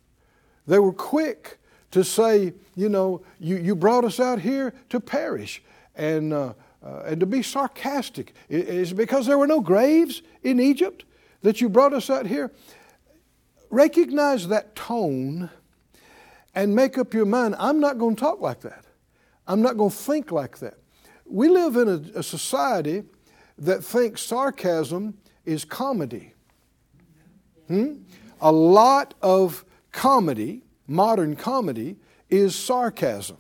They 0.67 0.79
were 0.79 0.93
quick 0.93 1.59
to 1.93 2.03
say, 2.03 2.55
You 2.75 2.89
know, 2.89 3.23
you, 3.39 3.57
you 3.57 3.77
brought 3.77 4.05
us 4.05 4.19
out 4.19 4.41
here 4.41 4.75
to 4.91 4.99
perish. 4.99 5.63
And, 5.95 6.33
uh, 6.33 6.55
uh, 6.85 7.03
and 7.07 7.21
to 7.21 7.27
be 7.27 7.43
sarcastic. 7.43 8.35
Is 8.49 8.93
because 8.93 9.27
there 9.27 9.39
were 9.39 9.47
no 9.47 9.61
graves 9.61 10.23
in 10.43 10.61
Egypt 10.61 11.05
that 11.43 11.61
you 11.61 11.69
brought 11.69 11.95
us 11.95 12.11
out 12.11 12.27
here? 12.27 12.53
Recognize 13.71 14.49
that 14.49 14.77
tone 14.77 15.51
and 16.55 16.75
make 16.75 16.99
up 16.99 17.15
your 17.15 17.27
mind 17.27 17.57
I'm 17.59 17.81
not 17.81 17.99
going 17.99 18.15
to 18.17 18.21
talk 18.21 18.41
like 18.41 18.61
that. 18.61 18.85
I'm 19.47 19.63
not 19.63 19.77
going 19.77 19.91
to 19.91 19.97
think 19.97 20.31
like 20.31 20.59
that. 20.59 20.75
We 21.27 21.49
live 21.49 21.77
in 21.77 21.89
a, 21.89 22.19
a 22.19 22.23
society 22.23 23.05
that 23.59 23.83
thinks 23.83 24.23
sarcasm 24.23 25.15
is 25.45 25.65
comedy. 25.65 26.35
Hmm? 27.69 27.95
A 28.41 28.53
lot 28.53 29.15
of 29.23 29.65
comedy, 29.91 30.63
modern 30.87 31.35
comedy, 31.35 31.97
is 32.29 32.55
sarcasm. 32.55 33.39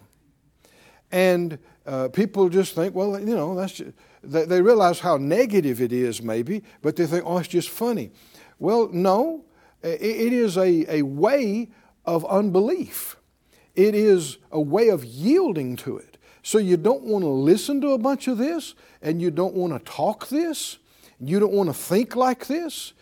And 1.14 1.61
uh, 1.87 2.09
people 2.09 2.49
just 2.49 2.75
think, 2.75 2.92
well, 2.92 3.21
you 3.21 3.37
know, 3.37 3.54
that's 3.54 3.75
just, 3.75 3.92
they, 4.25 4.47
they 4.47 4.61
realize 4.61 4.99
how 4.99 5.16
negative 5.16 5.80
it 5.80 5.92
is, 5.92 6.21
maybe, 6.21 6.64
but 6.83 6.97
they 6.97 7.06
think, 7.06 7.23
oh, 7.25 7.38
it's 7.38 7.47
just 7.47 7.71
funny. 7.71 8.11
Well, 8.59 8.88
no, 8.92 9.44
it, 9.80 10.02
it 10.02 10.33
is 10.33 10.56
a, 10.56 10.92
a 10.92 11.02
way 11.02 11.68
of 12.04 12.25
unbelief. 12.25 13.16
It 13.76 13.94
is 13.94 14.38
a 14.50 14.61
way 14.61 14.88
of 14.88 15.04
yielding 15.04 15.76
to 15.76 15.99
it. 15.99 16.18
So 16.42 16.59
you 16.59 16.76
don't 16.76 17.04
want 17.04 17.23
to 17.23 17.28
listen 17.28 17.80
to 17.83 17.90
a 17.90 17.99
bunch 17.99 18.26
of 18.26 18.37
this, 18.37 18.75
and 19.00 19.23
you 19.23 19.30
don't 19.30 19.54
want 19.54 19.73
to 19.73 19.78
talk 19.92 20.26
this, 20.30 20.78
you 21.21 21.38
don't 21.38 21.52
want 21.52 21.68
to 21.68 21.75
think 21.75 22.16
like 22.16 22.49
this, 22.49 22.92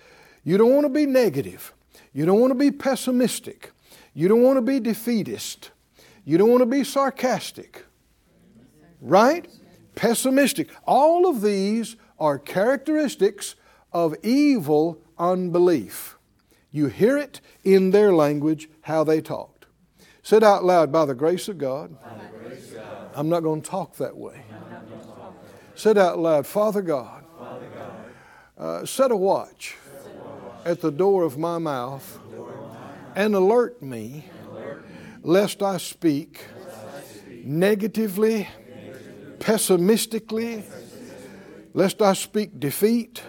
you 0.44 0.58
don't 0.58 0.74
want 0.74 0.84
to 0.84 0.90
be 0.90 1.06
negative, 1.06 1.72
you 2.12 2.26
don't 2.26 2.40
want 2.40 2.50
to 2.50 2.58
be 2.58 2.70
pessimistic, 2.70 3.72
you 4.12 4.28
don't 4.28 4.42
want 4.42 4.58
to 4.58 4.62
be 4.62 4.80
defeatist, 4.80 5.70
you 6.26 6.36
don't 6.36 6.50
want 6.50 6.60
to 6.60 6.66
be 6.66 6.84
sarcastic 6.84 7.86
right? 9.02 9.46
Pessimistic. 9.94 10.70
All 10.86 11.28
of 11.28 11.42
these 11.42 11.96
are 12.18 12.38
characteristics 12.38 13.56
of 13.92 14.14
evil 14.22 15.02
unbelief. 15.18 16.16
You 16.70 16.86
hear 16.86 17.18
it 17.18 17.40
in 17.64 17.90
their 17.90 18.14
language, 18.14 18.68
how 18.82 19.04
they 19.04 19.20
talked. 19.20 19.66
Said 20.22 20.42
out 20.42 20.64
loud, 20.64 20.90
by 20.90 21.04
the 21.04 21.14
grace 21.14 21.48
of 21.48 21.58
God, 21.58 21.96
grace 22.40 22.70
of 22.70 22.76
God 22.76 23.10
I'm 23.14 23.28
not 23.28 23.40
going 23.40 23.60
to 23.60 23.68
talk 23.68 23.96
that 23.96 24.16
way. 24.16 24.42
Said 25.74 25.98
out 25.98 26.18
loud, 26.18 26.46
Father 26.46 26.80
God, 26.80 27.24
Father 27.38 27.66
God 27.76 27.92
uh, 28.56 28.86
set 28.86 29.10
a 29.10 29.16
watch 29.16 29.76
at 30.64 30.80
the 30.80 30.92
door 30.92 31.24
of 31.24 31.36
my 31.36 31.58
mouth 31.58 32.20
and 33.16 33.34
alert 33.34 33.82
me 33.82 34.26
lest 35.22 35.62
I 35.62 35.76
speak 35.78 36.46
negatively 37.44 38.48
pessimistically, 39.42 40.64
lest 41.74 42.00
I 42.00 42.14
speak 42.14 42.58
defeat, 42.58 43.22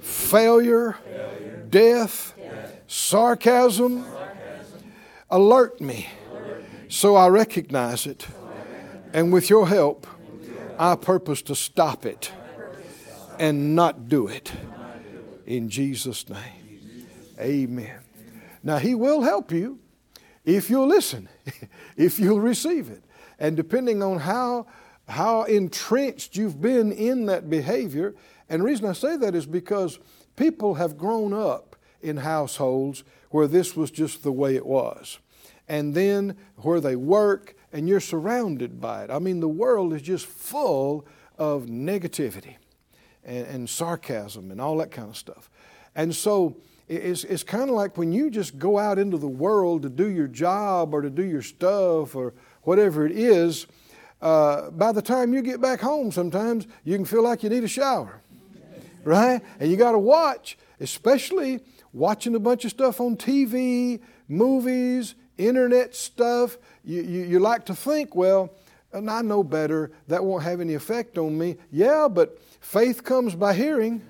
failure, 0.00 0.96
death, 1.68 2.34
sarcasm. 2.86 4.04
Alert 5.30 5.80
me 5.80 6.08
so 6.92 7.16
I 7.16 7.28
recognize 7.28 8.06
it. 8.06 8.26
And 9.14 9.32
with 9.32 9.48
your 9.48 9.66
help, 9.66 10.06
I 10.78 10.94
purpose 10.94 11.40
to 11.42 11.54
stop 11.54 12.04
it 12.04 12.30
and 13.38 13.74
not 13.74 14.08
do 14.08 14.26
it. 14.28 14.52
In 15.46 15.70
Jesus' 15.70 16.28
name. 16.28 17.06
Amen. 17.40 17.98
Now, 18.62 18.76
He 18.76 18.94
will 18.94 19.22
help 19.22 19.50
you 19.50 19.78
if 20.44 20.68
you'll 20.68 20.86
listen, 20.86 21.28
if 21.96 22.20
you'll 22.20 22.40
receive 22.40 22.90
it. 22.90 23.02
And 23.38 23.56
depending 23.56 24.02
on 24.02 24.18
how 24.18 24.66
how 25.08 25.42
entrenched 25.44 26.36
you've 26.36 26.60
been 26.60 26.92
in 26.92 27.26
that 27.26 27.50
behavior. 27.50 28.14
And 28.48 28.60
the 28.60 28.66
reason 28.66 28.86
I 28.86 28.92
say 28.92 29.16
that 29.16 29.34
is 29.34 29.46
because 29.46 29.98
people 30.36 30.74
have 30.74 30.96
grown 30.96 31.32
up 31.32 31.76
in 32.00 32.18
households 32.18 33.04
where 33.30 33.46
this 33.46 33.76
was 33.76 33.90
just 33.90 34.22
the 34.22 34.32
way 34.32 34.56
it 34.56 34.66
was. 34.66 35.18
And 35.68 35.94
then 35.94 36.36
where 36.56 36.80
they 36.80 36.96
work, 36.96 37.54
and 37.72 37.88
you're 37.88 38.00
surrounded 38.00 38.80
by 38.80 39.04
it. 39.04 39.10
I 39.10 39.18
mean, 39.18 39.40
the 39.40 39.48
world 39.48 39.92
is 39.94 40.02
just 40.02 40.26
full 40.26 41.06
of 41.38 41.66
negativity 41.66 42.56
and, 43.24 43.46
and 43.46 43.70
sarcasm 43.70 44.50
and 44.50 44.60
all 44.60 44.76
that 44.78 44.90
kind 44.90 45.08
of 45.08 45.16
stuff. 45.16 45.50
And 45.94 46.14
so 46.14 46.56
it's, 46.88 47.24
it's 47.24 47.42
kind 47.42 47.70
of 47.70 47.76
like 47.76 47.96
when 47.96 48.12
you 48.12 48.30
just 48.30 48.58
go 48.58 48.78
out 48.78 48.98
into 48.98 49.16
the 49.16 49.28
world 49.28 49.82
to 49.82 49.88
do 49.88 50.08
your 50.08 50.28
job 50.28 50.92
or 50.92 51.00
to 51.02 51.10
do 51.10 51.24
your 51.24 51.42
stuff 51.42 52.14
or 52.14 52.34
whatever 52.62 53.06
it 53.06 53.12
is 53.12 53.66
uh, 54.22 54.70
by 54.70 54.92
the 54.92 55.02
time 55.02 55.34
you 55.34 55.42
get 55.42 55.60
back 55.60 55.80
home, 55.80 56.12
sometimes 56.12 56.66
you 56.84 56.96
can 56.96 57.04
feel 57.04 57.24
like 57.24 57.42
you 57.42 57.50
need 57.50 57.64
a 57.64 57.68
shower, 57.68 58.22
right? 59.02 59.42
And 59.58 59.70
you 59.70 59.76
got 59.76 59.92
to 59.92 59.98
watch, 59.98 60.56
especially 60.78 61.60
watching 61.92 62.34
a 62.36 62.38
bunch 62.38 62.64
of 62.64 62.70
stuff 62.70 63.00
on 63.00 63.16
TV, 63.16 64.00
movies, 64.28 65.16
internet 65.36 65.96
stuff. 65.96 66.56
You, 66.84 67.02
you, 67.02 67.24
you 67.24 67.38
like 67.40 67.66
to 67.66 67.74
think, 67.74 68.14
well, 68.14 68.54
and 68.92 69.10
I 69.10 69.22
know 69.22 69.42
better, 69.42 69.90
that 70.06 70.24
won't 70.24 70.44
have 70.44 70.60
any 70.60 70.74
effect 70.74 71.18
on 71.18 71.36
me. 71.36 71.56
Yeah, 71.72 72.06
but 72.08 72.38
faith 72.60 73.02
comes 73.02 73.34
by 73.34 73.54
hearing, 73.54 74.02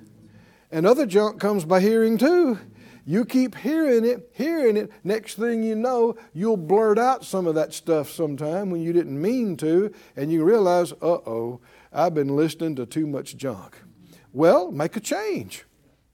and 0.71 0.87
other 0.87 1.07
junk 1.07 1.41
comes 1.41 1.65
by 1.65 1.81
hearing 1.81 2.19
too. 2.19 2.59
You 3.05 3.25
keep 3.25 3.57
hearing 3.57 4.05
it, 4.05 4.31
hearing 4.33 4.77
it. 4.77 4.91
Next 5.03 5.35
thing 5.35 5.63
you 5.63 5.75
know, 5.75 6.17
you'll 6.33 6.57
blurt 6.57 6.99
out 6.99 7.25
some 7.25 7.47
of 7.47 7.55
that 7.57 7.75
stuff 7.75 8.11
sometime 8.11 8.71
when 8.71 8.81
you 8.81 8.93
didn't 8.93 9.21
mean 9.21 9.57
to, 9.59 9.93
and 10.17 10.31
you 10.31 10.45
realize, 10.45 10.93
uh 10.93 11.19
oh, 11.27 11.61
I've 11.93 12.15
been 12.15 12.37
listening 12.37 12.77
to 12.77 12.87
too 12.87 13.07
much 13.07 13.37
junk. 13.37 13.77
Well, 14.33 14.71
make 14.71 14.97
a 14.97 15.01
change, 15.01 15.65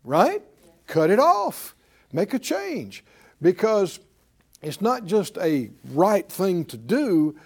right? 0.02 0.42
Cut 0.86 1.10
it 1.10 1.18
off. 1.18 1.74
Make 2.12 2.32
a 2.32 2.38
change. 2.38 3.04
Because 3.40 4.00
it's 4.62 4.80
not 4.80 5.04
just 5.04 5.36
a 5.38 5.70
right 5.92 6.28
thing 6.28 6.64
to 6.66 6.76
do, 6.76 7.36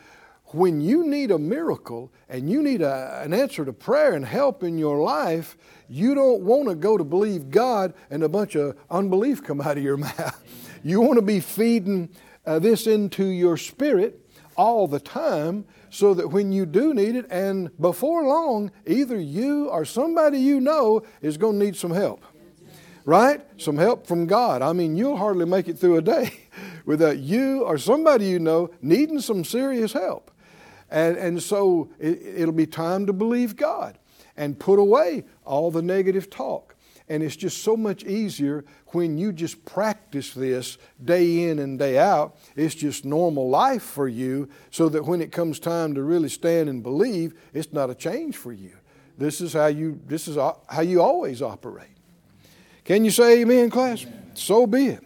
when 0.54 0.80
you 0.80 1.06
need 1.06 1.30
a 1.30 1.38
miracle 1.38 2.12
and 2.28 2.50
you 2.50 2.62
need 2.62 2.82
a, 2.82 3.20
an 3.22 3.32
answer 3.32 3.64
to 3.64 3.72
prayer 3.72 4.14
and 4.14 4.24
help 4.24 4.62
in 4.62 4.78
your 4.78 5.00
life, 5.02 5.56
you 5.88 6.14
don't 6.14 6.42
want 6.42 6.68
to 6.68 6.74
go 6.74 6.96
to 6.96 7.04
believe 7.04 7.50
God 7.50 7.94
and 8.10 8.22
a 8.22 8.28
bunch 8.28 8.54
of 8.54 8.76
unbelief 8.90 9.42
come 9.42 9.60
out 9.60 9.76
of 9.76 9.82
your 9.82 9.96
mouth. 9.98 10.42
You 10.82 11.00
want 11.00 11.16
to 11.16 11.22
be 11.22 11.40
feeding 11.40 12.10
uh, 12.44 12.58
this 12.58 12.86
into 12.86 13.24
your 13.24 13.56
spirit 13.56 14.18
all 14.56 14.86
the 14.86 15.00
time 15.00 15.64
so 15.90 16.14
that 16.14 16.28
when 16.28 16.52
you 16.52 16.66
do 16.66 16.94
need 16.94 17.16
it, 17.16 17.26
and 17.30 17.70
before 17.78 18.24
long, 18.24 18.70
either 18.86 19.20
you 19.20 19.68
or 19.68 19.84
somebody 19.84 20.38
you 20.38 20.60
know 20.60 21.02
is 21.20 21.36
going 21.36 21.58
to 21.58 21.64
need 21.66 21.76
some 21.76 21.90
help. 21.90 22.24
right? 23.04 23.42
Some 23.60 23.76
help 23.76 24.06
from 24.06 24.26
God. 24.26 24.62
I 24.62 24.72
mean, 24.72 24.96
you'll 24.96 25.18
hardly 25.18 25.44
make 25.44 25.68
it 25.68 25.78
through 25.78 25.98
a 25.98 26.02
day 26.02 26.32
without 26.86 27.18
you 27.18 27.62
or 27.64 27.76
somebody 27.78 28.26
you 28.26 28.38
know 28.38 28.70
needing 28.80 29.20
some 29.20 29.44
serious 29.44 29.92
help. 29.92 30.31
And, 30.92 31.16
and 31.16 31.42
so 31.42 31.88
it, 31.98 32.22
it'll 32.22 32.52
be 32.52 32.66
time 32.66 33.06
to 33.06 33.14
believe 33.14 33.56
God 33.56 33.98
and 34.36 34.58
put 34.58 34.78
away 34.78 35.24
all 35.44 35.70
the 35.70 35.80
negative 35.80 36.28
talk. 36.28 36.76
And 37.08 37.22
it's 37.22 37.34
just 37.34 37.62
so 37.62 37.76
much 37.76 38.04
easier 38.04 38.64
when 38.88 39.18
you 39.18 39.32
just 39.32 39.64
practice 39.64 40.34
this 40.34 40.78
day 41.02 41.48
in 41.48 41.58
and 41.58 41.78
day 41.78 41.98
out. 41.98 42.36
It's 42.56 42.74
just 42.74 43.04
normal 43.04 43.48
life 43.48 43.82
for 43.82 44.06
you, 44.06 44.48
so 44.70 44.88
that 44.90 45.04
when 45.04 45.20
it 45.20 45.32
comes 45.32 45.58
time 45.58 45.94
to 45.94 46.02
really 46.02 46.28
stand 46.28 46.68
and 46.68 46.82
believe, 46.82 47.34
it's 47.52 47.72
not 47.72 47.90
a 47.90 47.94
change 47.94 48.36
for 48.36 48.52
you. 48.52 48.76
This 49.18 49.40
is 49.40 49.54
how 49.54 49.66
you, 49.66 49.98
this 50.06 50.28
is 50.28 50.36
how 50.36 50.82
you 50.82 51.02
always 51.02 51.42
operate. 51.42 51.88
Can 52.84 53.04
you 53.04 53.10
say 53.10 53.40
amen, 53.40 53.70
class? 53.70 54.04
Amen. 54.04 54.30
So 54.34 54.66
be 54.66 54.88
it. 54.88 55.04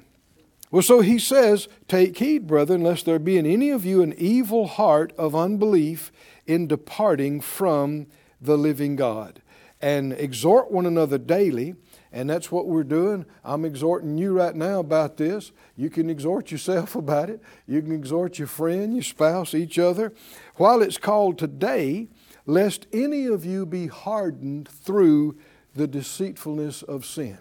Well, 0.76 0.82
so 0.82 1.00
he 1.00 1.18
says, 1.18 1.68
Take 1.88 2.18
heed, 2.18 2.46
brethren, 2.46 2.82
lest 2.82 3.06
there 3.06 3.18
be 3.18 3.38
in 3.38 3.46
any 3.46 3.70
of 3.70 3.86
you 3.86 4.02
an 4.02 4.12
evil 4.18 4.66
heart 4.66 5.14
of 5.16 5.34
unbelief 5.34 6.12
in 6.46 6.66
departing 6.66 7.40
from 7.40 8.08
the 8.42 8.58
living 8.58 8.94
God. 8.94 9.40
And 9.80 10.12
exhort 10.12 10.70
one 10.70 10.84
another 10.84 11.16
daily, 11.16 11.76
and 12.12 12.28
that's 12.28 12.52
what 12.52 12.66
we're 12.66 12.84
doing. 12.84 13.24
I'm 13.42 13.64
exhorting 13.64 14.18
you 14.18 14.34
right 14.34 14.54
now 14.54 14.80
about 14.80 15.16
this. 15.16 15.50
You 15.76 15.88
can 15.88 16.10
exhort 16.10 16.50
yourself 16.50 16.94
about 16.94 17.30
it. 17.30 17.40
You 17.66 17.80
can 17.80 17.92
exhort 17.92 18.38
your 18.38 18.48
friend, 18.48 18.92
your 18.92 19.02
spouse, 19.02 19.54
each 19.54 19.78
other. 19.78 20.12
While 20.56 20.82
it's 20.82 20.98
called 20.98 21.38
today, 21.38 22.08
lest 22.44 22.86
any 22.92 23.24
of 23.24 23.46
you 23.46 23.64
be 23.64 23.86
hardened 23.86 24.68
through 24.68 25.38
the 25.74 25.86
deceitfulness 25.86 26.82
of 26.82 27.06
sin. 27.06 27.38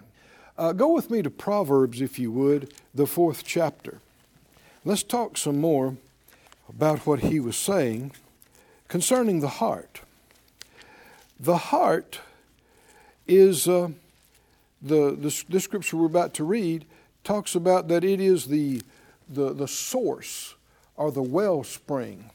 Uh, 0.58 0.72
go 0.72 0.90
with 0.94 1.10
me 1.10 1.20
to 1.20 1.28
Proverbs, 1.28 2.00
if 2.00 2.18
you 2.18 2.30
would, 2.32 2.72
the 2.94 3.06
fourth 3.06 3.44
chapter. 3.44 4.00
Let's 4.86 5.02
talk 5.02 5.36
some 5.36 5.60
more 5.60 5.96
about 6.66 7.00
what 7.00 7.20
he 7.20 7.38
was 7.40 7.56
saying 7.56 8.12
concerning 8.88 9.40
the 9.40 9.48
heart. 9.48 10.00
The 11.38 11.58
heart 11.58 12.20
is 13.26 13.68
uh, 13.68 13.90
the, 14.80 15.10
the, 15.10 15.44
the 15.46 15.60
scripture 15.60 15.98
we're 15.98 16.06
about 16.06 16.32
to 16.34 16.44
read 16.44 16.86
talks 17.22 17.54
about 17.54 17.88
that 17.88 18.02
it 18.02 18.20
is 18.20 18.46
the, 18.46 18.80
the, 19.28 19.52
the 19.52 19.68
source 19.68 20.54
or 20.96 21.12
the 21.12 21.22
wellspring 21.22 22.30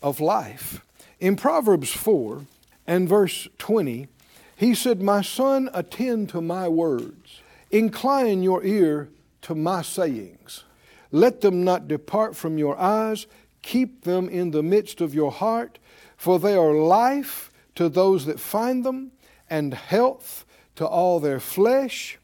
of 0.00 0.20
life. 0.20 0.82
In 1.18 1.34
Proverbs 1.34 1.90
4 1.90 2.42
and 2.86 3.08
verse 3.08 3.48
20, 3.58 4.06
he 4.54 4.72
said, 4.72 5.02
My 5.02 5.22
son, 5.22 5.68
attend 5.74 6.28
to 6.28 6.40
my 6.40 6.68
words 6.68 7.40
Incline 7.70 8.42
your 8.42 8.64
ear 8.64 9.08
to 9.42 9.54
my 9.54 9.82
sayings. 9.82 10.64
Let 11.10 11.40
them 11.40 11.64
not 11.64 11.88
depart 11.88 12.36
from 12.36 12.58
your 12.58 12.78
eyes. 12.78 13.26
Keep 13.62 14.04
them 14.04 14.28
in 14.28 14.50
the 14.50 14.62
midst 14.62 15.00
of 15.00 15.14
your 15.14 15.32
heart, 15.32 15.78
for 16.16 16.38
they 16.38 16.56
are 16.56 16.72
life 16.72 17.50
to 17.74 17.88
those 17.88 18.26
that 18.26 18.40
find 18.40 18.84
them, 18.84 19.12
and 19.50 19.74
health 19.74 20.44
to 20.76 20.86
all 20.86 21.20
their 21.20 21.40
flesh. 21.40 22.18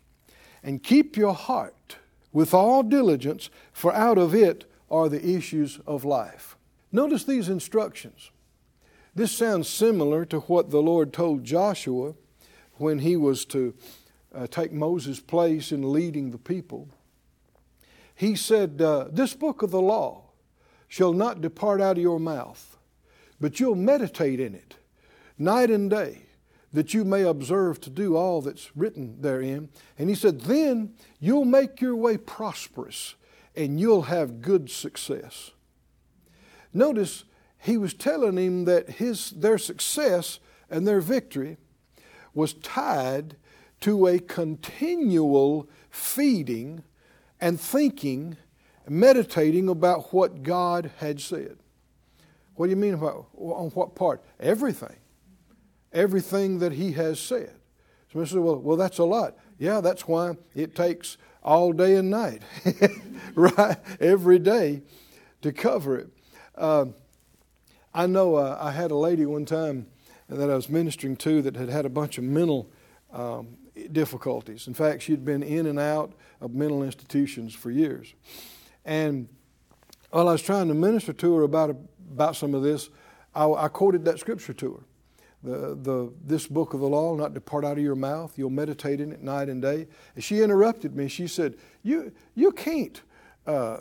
And 0.63 0.83
keep 0.83 1.17
your 1.17 1.35
heart 1.35 1.97
with 2.33 2.55
all 2.55 2.83
diligence, 2.83 3.51
for 3.73 3.93
out 3.93 4.19
of 4.19 4.35
it 4.35 4.71
are 4.91 5.09
the 5.09 5.37
issues 5.37 5.81
of 5.87 6.05
life. 6.05 6.57
Notice 6.91 7.25
these 7.25 7.49
instructions. 7.49 8.31
This 9.15 9.33
sounds 9.33 9.69
similar 9.69 10.25
to 10.27 10.41
what 10.41 10.71
the 10.71 10.83
Lord 10.83 11.13
told 11.13 11.45
Joshua 11.45 12.15
when 12.77 13.01
he 13.01 13.17
was 13.17 13.45
to 13.47 13.75
uh, 14.35 14.47
take 14.47 14.73
Moses' 14.73 15.21
place 15.21 15.73
in 15.73 15.93
leading 15.93 16.31
the 16.31 16.39
people, 16.39 16.89
he 18.15 18.35
said, 18.35 18.81
uh, 18.81 19.07
This 19.11 19.35
book 19.35 19.62
of 19.62 19.71
the 19.71 19.81
law 19.81 20.25
shall 20.89 21.12
not 21.12 21.41
depart 21.41 21.81
out 21.81 21.97
of 21.97 22.03
your 22.03 22.21
mouth, 22.21 22.77
but 23.41 23.59
you'll 23.59 23.75
meditate 23.75 24.41
in 24.41 24.54
it 24.54 24.76
night 25.39 25.71
and 25.71 25.91
day, 25.91 26.23
that 26.73 26.95
you 26.95 27.04
may 27.04 27.23
observe 27.23 27.80
to 27.80 27.91
do 27.91 28.17
all 28.17 28.41
that's 28.41 28.75
written 28.76 29.21
therein. 29.21 29.69
And 29.99 30.09
he 30.09 30.15
said, 30.15 30.43
Then 30.43 30.95
you'll 31.21 31.45
make 31.45 31.80
your 31.80 31.97
way 31.97 32.17
prosperous 32.17 33.15
and 33.54 33.78
you'll 33.78 34.02
have 34.02 34.41
good 34.41 34.71
success. 34.71 35.50
Notice 36.73 37.25
he 37.59 37.76
was 37.76 37.93
telling 37.93 38.39
him 38.39 38.65
that 38.65 38.89
his, 38.91 39.30
their 39.30 39.59
success 39.59 40.41
and 40.71 40.87
their 40.87 41.00
victory 41.00 41.59
was 42.33 42.54
tied 42.54 43.37
to 43.82 44.06
a 44.06 44.18
continual 44.18 45.68
feeding 45.90 46.82
and 47.40 47.60
thinking, 47.60 48.36
meditating 48.88 49.68
about 49.68 50.12
what 50.12 50.42
God 50.42 50.90
had 50.99 51.21
said. 51.21 51.58
What 52.54 52.66
do 52.66 52.71
you 52.71 52.76
mean 52.76 52.95
about 52.95 53.26
on 53.36 53.71
what 53.71 53.95
part? 53.95 54.23
Everything. 54.40 54.97
Everything 55.92 56.58
that 56.60 56.73
He 56.73 56.92
has 56.92 57.21
said. 57.21 57.52
So 58.12 58.25
said, 58.25 58.38
well, 58.38 58.58
well, 58.58 58.76
that's 58.76 58.99
a 58.99 59.04
lot. 59.04 59.36
Yeah, 59.58 59.80
that's 59.80 60.06
why 60.06 60.36
it 60.54 60.75
takes 60.75 61.16
all 61.42 61.73
day 61.73 61.97
and 61.97 62.10
night, 62.10 62.42
right? 63.34 63.76
Every 64.00 64.38
day 64.38 64.82
to 65.40 65.52
cover 65.52 65.99
it. 65.99 66.08
Uh, 66.54 66.86
I 67.95 68.06
know 68.06 68.36
uh, 68.36 68.58
I 68.60 68.71
had 68.71 68.90
a 68.90 68.97
lady 68.97 69.26
one 69.26 69.45
time 69.45 69.86
that 70.28 70.50
I 70.50 70.54
was 70.54 70.68
ministering 70.68 71.16
to 71.16 71.42
that 71.42 71.56
had 71.56 71.68
had 71.68 71.84
a 71.84 71.90
bunch 71.90 72.18
of 72.18 72.25
mental 72.25 72.71
um, 73.13 73.57
difficulties. 73.93 74.67
In 74.67 74.75
fact, 74.75 75.03
she'd 75.03 75.25
been 75.25 75.43
in 75.43 75.67
and 75.67 75.79
out 75.79 76.13
of 76.41 76.55
mental 76.55 76.83
institutions 76.83 77.55
for 77.55 77.71
years. 77.71 78.15
And 78.85 79.29
while 80.11 80.29
I 80.29 80.33
was 80.33 80.43
trying 80.43 80.69
to 80.69 80.75
minister 80.75 81.13
to 81.13 81.35
her 81.37 81.43
about, 81.43 81.77
about 82.13 82.37
some 82.37 82.55
of 82.55 82.63
this, 82.63 82.91
I, 83.35 83.47
I 83.47 83.69
quoted 83.69 84.05
that 84.05 84.19
scripture 84.19 84.53
to 84.55 84.73
her. 84.75 84.83
The, 85.45 85.75
the, 85.75 86.13
this 86.25 86.47
book 86.47 86.73
of 86.73 86.81
the 86.81 86.87
law 86.87 87.17
not 87.17 87.35
depart 87.35 87.65
out 87.65 87.77
of 87.77 87.83
your 87.83 87.97
mouth. 87.97 88.39
You'll 88.39 88.51
meditate 88.51 89.01
in 89.01 89.11
it 89.11 89.23
night 89.23 89.49
and 89.49 89.61
day. 89.61 89.89
And 90.15 90.23
she 90.23 90.41
interrupted 90.41 90.95
me. 90.95 91.09
She 91.09 91.27
said, 91.27 91.57
You, 91.83 92.13
you 92.37 92.53
can't, 92.53 93.01
uh, 93.47 93.79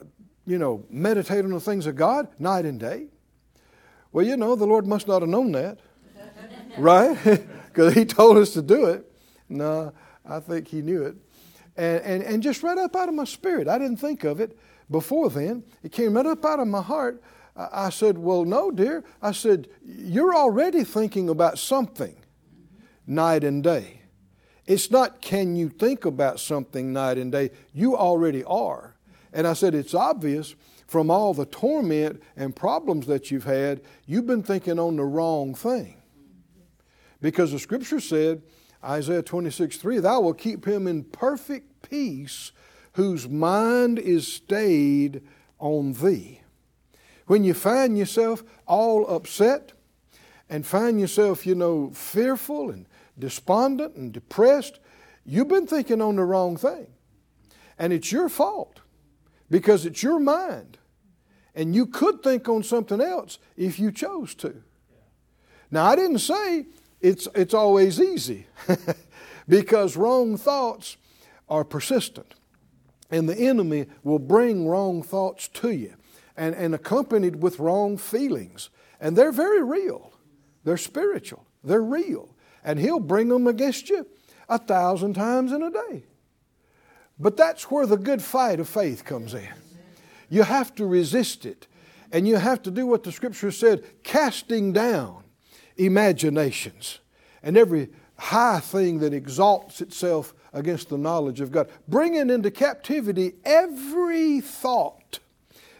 you 0.47 0.57
know, 0.57 0.83
meditate 0.89 1.45
on 1.45 1.51
the 1.51 1.59
things 1.59 1.85
of 1.85 1.95
God 1.95 2.29
night 2.39 2.65
and 2.65 2.79
day. 2.79 3.07
Well, 4.11 4.25
you 4.25 4.37
know, 4.37 4.55
the 4.55 4.65
Lord 4.65 4.87
must 4.87 5.07
not 5.07 5.21
have 5.21 5.29
known 5.29 5.51
that, 5.51 5.79
right? 6.77 7.17
Because 7.71 7.93
He 7.93 8.03
told 8.03 8.35
us 8.35 8.51
to 8.51 8.61
do 8.61 8.87
it. 8.87 9.10
No, 9.51 9.93
I 10.25 10.39
think 10.39 10.67
he 10.67 10.81
knew 10.81 11.03
it. 11.03 11.15
And, 11.75 12.01
and, 12.01 12.23
and 12.23 12.43
just 12.43 12.63
right 12.63 12.77
up 12.77 12.95
out 12.95 13.09
of 13.09 13.15
my 13.15 13.25
spirit. 13.25 13.67
I 13.67 13.77
didn't 13.77 13.97
think 13.97 14.23
of 14.23 14.39
it 14.39 14.57
before 14.89 15.29
then. 15.29 15.63
It 15.83 15.91
came 15.91 16.13
right 16.13 16.25
up 16.25 16.43
out 16.45 16.59
of 16.59 16.67
my 16.67 16.81
heart. 16.81 17.21
I, 17.55 17.67
I 17.85 17.89
said, 17.89 18.17
Well, 18.17 18.45
no, 18.45 18.71
dear. 18.71 19.03
I 19.21 19.31
said, 19.31 19.67
You're 19.83 20.35
already 20.35 20.83
thinking 20.83 21.29
about 21.29 21.59
something 21.59 22.15
night 23.05 23.43
and 23.43 23.63
day. 23.63 24.01
It's 24.65 24.91
not 24.91 25.21
can 25.21 25.55
you 25.55 25.69
think 25.69 26.05
about 26.05 26.39
something 26.39 26.93
night 26.93 27.17
and 27.17 27.31
day. 27.31 27.51
You 27.73 27.95
already 27.97 28.43
are. 28.45 28.95
And 29.33 29.47
I 29.47 29.53
said, 29.53 29.75
It's 29.75 29.93
obvious 29.93 30.55
from 30.87 31.09
all 31.09 31.33
the 31.33 31.45
torment 31.45 32.21
and 32.35 32.53
problems 32.53 33.07
that 33.07 33.31
you've 33.31 33.45
had, 33.45 33.79
you've 34.05 34.27
been 34.27 34.43
thinking 34.43 34.77
on 34.77 34.97
the 34.97 35.05
wrong 35.05 35.55
thing. 35.55 35.95
Because 37.21 37.53
the 37.53 37.59
scripture 37.59 38.01
said, 38.01 38.41
Isaiah 38.83 39.21
26, 39.21 39.77
3, 39.77 39.99
Thou 39.99 40.21
wilt 40.21 40.37
keep 40.37 40.65
him 40.65 40.87
in 40.87 41.03
perfect 41.03 41.87
peace 41.87 42.51
whose 42.93 43.27
mind 43.27 43.99
is 43.99 44.31
stayed 44.31 45.21
on 45.59 45.93
thee. 45.93 46.41
When 47.27 47.43
you 47.43 47.53
find 47.53 47.97
yourself 47.97 48.43
all 48.67 49.07
upset 49.07 49.73
and 50.49 50.65
find 50.65 50.99
yourself, 50.99 51.45
you 51.45 51.55
know, 51.55 51.91
fearful 51.91 52.69
and 52.69 52.87
despondent 53.17 53.95
and 53.95 54.11
depressed, 54.11 54.79
you've 55.25 55.47
been 55.47 55.67
thinking 55.67 56.01
on 56.01 56.17
the 56.17 56.23
wrong 56.25 56.57
thing. 56.57 56.87
And 57.77 57.93
it's 57.93 58.11
your 58.11 58.29
fault 58.29 58.81
because 59.49 59.85
it's 59.85 60.03
your 60.03 60.19
mind. 60.19 60.77
And 61.55 61.75
you 61.75 61.85
could 61.85 62.23
think 62.23 62.49
on 62.49 62.63
something 62.63 63.01
else 63.01 63.37
if 63.55 63.79
you 63.79 63.91
chose 63.91 64.33
to. 64.35 64.63
Now, 65.69 65.85
I 65.85 65.95
didn't 65.95 66.19
say 66.19 66.65
it's, 67.01 67.27
it's 67.35 67.53
always 67.53 67.99
easy 67.99 68.47
because 69.47 69.97
wrong 69.97 70.37
thoughts 70.37 70.97
are 71.49 71.63
persistent. 71.63 72.35
And 73.09 73.27
the 73.27 73.37
enemy 73.37 73.87
will 74.03 74.19
bring 74.19 74.67
wrong 74.67 75.03
thoughts 75.03 75.47
to 75.49 75.71
you 75.71 75.95
and, 76.37 76.55
and 76.55 76.73
accompanied 76.73 77.41
with 77.41 77.59
wrong 77.59 77.97
feelings. 77.97 78.69
And 78.99 79.17
they're 79.17 79.31
very 79.33 79.63
real, 79.63 80.13
they're 80.63 80.77
spiritual, 80.77 81.45
they're 81.63 81.81
real. 81.81 82.35
And 82.63 82.79
he'll 82.79 82.99
bring 82.99 83.29
them 83.29 83.47
against 83.47 83.89
you 83.89 84.05
a 84.47 84.59
thousand 84.59 85.15
times 85.15 85.51
in 85.51 85.63
a 85.63 85.71
day. 85.71 86.03
But 87.19 87.35
that's 87.35 87.69
where 87.69 87.85
the 87.85 87.97
good 87.97 88.21
fight 88.21 88.59
of 88.59 88.69
faith 88.69 89.03
comes 89.03 89.33
in. 89.33 89.49
You 90.29 90.43
have 90.43 90.73
to 90.75 90.85
resist 90.85 91.45
it. 91.45 91.67
And 92.11 92.27
you 92.27 92.37
have 92.37 92.61
to 92.63 92.71
do 92.71 92.85
what 92.85 93.03
the 93.03 93.11
scripture 93.11 93.51
said 93.51 93.83
casting 94.03 94.73
down 94.73 95.20
imaginations 95.85 96.99
and 97.43 97.57
every 97.57 97.89
high 98.17 98.59
thing 98.59 98.99
that 98.99 99.13
exalts 99.13 99.81
itself 99.81 100.33
against 100.53 100.89
the 100.89 100.97
knowledge 100.97 101.41
of 101.41 101.51
God. 101.51 101.69
Bringing 101.87 102.29
into 102.29 102.51
captivity 102.51 103.33
every 103.43 104.41
thought 104.41 105.19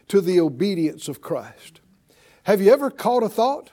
to 0.08 0.22
the 0.22 0.40
obedience 0.40 1.08
of 1.08 1.22
Christ. 1.22 1.82
Have 2.44 2.62
you 2.62 2.72
ever 2.74 2.90
caught 2.90 3.24
a 3.24 3.30
thought? 3.30 3.70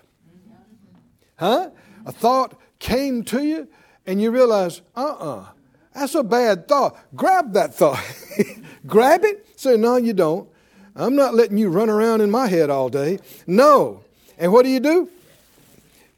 Huh? 1.36 1.70
A 2.04 2.12
thought 2.12 2.60
came 2.78 3.22
to 3.24 3.42
you 3.42 3.68
and 4.06 4.20
you 4.20 4.30
realize, 4.30 4.82
uh 4.96 5.00
uh-uh, 5.00 5.40
uh, 5.40 5.46
that's 5.94 6.14
a 6.14 6.22
bad 6.22 6.68
thought. 6.68 6.96
Grab 7.16 7.54
that 7.54 7.74
thought. 7.74 8.02
Grab 8.86 9.24
it. 9.24 9.46
Say, 9.58 9.76
no, 9.76 9.96
you 9.96 10.12
don't. 10.12 10.48
I'm 10.94 11.16
not 11.16 11.34
letting 11.34 11.58
you 11.58 11.70
run 11.70 11.88
around 11.88 12.20
in 12.20 12.30
my 12.30 12.48
head 12.48 12.70
all 12.70 12.88
day. 12.88 13.18
No. 13.46 14.04
And 14.38 14.52
what 14.52 14.64
do 14.64 14.68
you 14.68 14.80
do? 14.80 15.08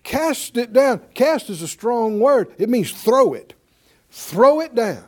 Cast 0.03 0.57
it 0.57 0.73
down. 0.73 1.01
Cast 1.15 1.51
is 1.51 1.63
a 1.63 1.69
strong 1.69 2.21
word, 2.21 2.55
it 2.59 2.69
means 2.69 2.91
throw 2.91 3.35
it. 3.35 3.55
Throw 4.11 4.61
it 4.61 4.75
down. 4.75 5.05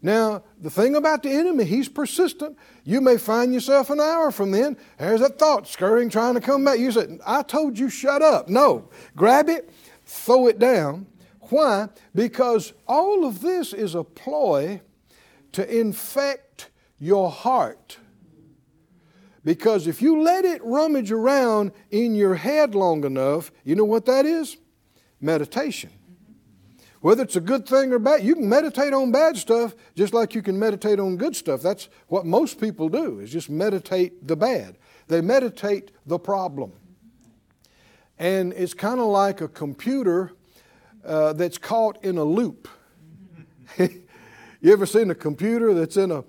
Now, 0.00 0.42
the 0.60 0.68
thing 0.68 0.96
about 0.96 1.22
the 1.22 1.30
enemy, 1.30 1.64
he's 1.64 1.88
persistent. 1.88 2.58
You 2.84 3.00
may 3.00 3.16
find 3.16 3.54
yourself 3.54 3.88
an 3.88 4.00
hour 4.00 4.30
from 4.30 4.50
then, 4.50 4.76
there's 4.98 5.20
that 5.20 5.38
thought 5.38 5.66
scurrying, 5.66 6.10
trying 6.10 6.34
to 6.34 6.42
come 6.42 6.62
back. 6.62 6.78
You 6.78 6.92
said, 6.92 7.20
I 7.26 7.42
told 7.42 7.78
you, 7.78 7.88
shut 7.88 8.20
up. 8.20 8.48
No. 8.48 8.90
Grab 9.16 9.48
it, 9.48 9.70
throw 10.04 10.46
it 10.46 10.58
down. 10.58 11.06
Why? 11.40 11.88
Because 12.14 12.74
all 12.86 13.24
of 13.24 13.40
this 13.40 13.72
is 13.72 13.94
a 13.94 14.04
ploy 14.04 14.82
to 15.52 15.78
infect 15.80 16.68
your 16.98 17.30
heart. 17.30 17.98
Because 19.44 19.86
if 19.86 20.00
you 20.00 20.22
let 20.22 20.44
it 20.44 20.64
rummage 20.64 21.12
around 21.12 21.72
in 21.90 22.14
your 22.14 22.34
head 22.34 22.74
long 22.74 23.04
enough, 23.04 23.52
you 23.62 23.74
know 23.74 23.84
what 23.84 24.06
that 24.06 24.24
is? 24.24 24.56
Meditation. 25.20 25.90
Whether 27.00 27.24
it's 27.24 27.36
a 27.36 27.40
good 27.40 27.68
thing 27.68 27.92
or 27.92 27.98
bad, 27.98 28.24
you 28.24 28.34
can 28.34 28.48
meditate 28.48 28.94
on 28.94 29.12
bad 29.12 29.36
stuff 29.36 29.74
just 29.94 30.14
like 30.14 30.34
you 30.34 30.40
can 30.40 30.58
meditate 30.58 30.98
on 30.98 31.18
good 31.18 31.36
stuff. 31.36 31.60
That's 31.60 31.90
what 32.08 32.24
most 32.24 32.58
people 32.58 32.88
do, 32.88 33.20
is 33.20 33.30
just 33.30 33.50
meditate 33.50 34.26
the 34.26 34.36
bad. 34.36 34.78
They 35.08 35.20
meditate 35.20 35.90
the 36.06 36.18
problem. 36.18 36.72
And 38.18 38.54
it's 38.54 38.72
kind 38.72 39.00
of 39.00 39.06
like 39.06 39.42
a 39.42 39.48
computer 39.48 40.32
uh, 41.04 41.34
that's 41.34 41.58
caught 41.58 42.02
in 42.02 42.16
a 42.16 42.24
loop. 42.24 42.68
you 43.78 44.72
ever 44.72 44.86
seen 44.86 45.10
a 45.10 45.14
computer 45.14 45.74
that's 45.74 45.98
in 45.98 46.10
a 46.10 46.24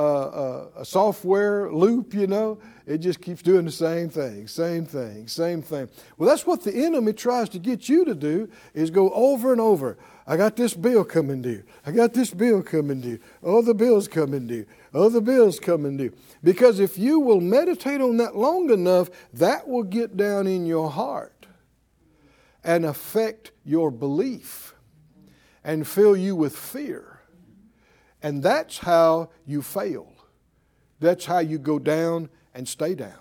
uh, 0.00 0.66
a 0.76 0.84
software 0.84 1.72
loop, 1.72 2.14
you 2.14 2.26
know. 2.26 2.58
It 2.86 2.98
just 2.98 3.20
keeps 3.20 3.42
doing 3.42 3.64
the 3.64 3.70
same 3.70 4.08
thing, 4.08 4.46
same 4.46 4.86
thing, 4.86 5.28
same 5.28 5.60
thing. 5.60 5.88
Well, 6.16 6.28
that's 6.28 6.46
what 6.46 6.62
the 6.62 6.74
enemy 6.74 7.12
tries 7.12 7.48
to 7.50 7.58
get 7.58 7.88
you 7.88 8.04
to 8.04 8.14
do 8.14 8.48
is 8.72 8.90
go 8.90 9.10
over 9.10 9.52
and 9.52 9.60
over. 9.60 9.98
I 10.26 10.36
got 10.36 10.56
this 10.56 10.74
bill 10.74 11.04
coming 11.04 11.42
due. 11.42 11.62
I 11.86 11.90
got 11.90 12.14
this 12.14 12.32
bill 12.32 12.62
coming 12.62 13.00
due. 13.00 13.18
Oh, 13.42 13.62
the 13.62 13.74
bill's 13.74 14.08
coming 14.08 14.46
due. 14.46 14.66
Oh, 14.94 15.08
the 15.08 15.20
bill's 15.20 15.58
coming 15.58 15.96
due. 15.96 16.12
Because 16.44 16.80
if 16.80 16.98
you 16.98 17.18
will 17.18 17.40
meditate 17.40 18.00
on 18.00 18.18
that 18.18 18.36
long 18.36 18.70
enough, 18.70 19.08
that 19.32 19.66
will 19.66 19.82
get 19.82 20.16
down 20.16 20.46
in 20.46 20.66
your 20.66 20.90
heart 20.90 21.46
and 22.62 22.84
affect 22.84 23.52
your 23.64 23.90
belief 23.90 24.74
and 25.64 25.86
fill 25.86 26.16
you 26.16 26.36
with 26.36 26.56
fear. 26.56 27.07
And 28.22 28.42
that's 28.42 28.78
how 28.78 29.30
you 29.46 29.62
fail. 29.62 30.12
That's 31.00 31.24
how 31.24 31.38
you 31.38 31.58
go 31.58 31.78
down 31.78 32.28
and 32.54 32.68
stay 32.68 32.94
down. 32.94 33.18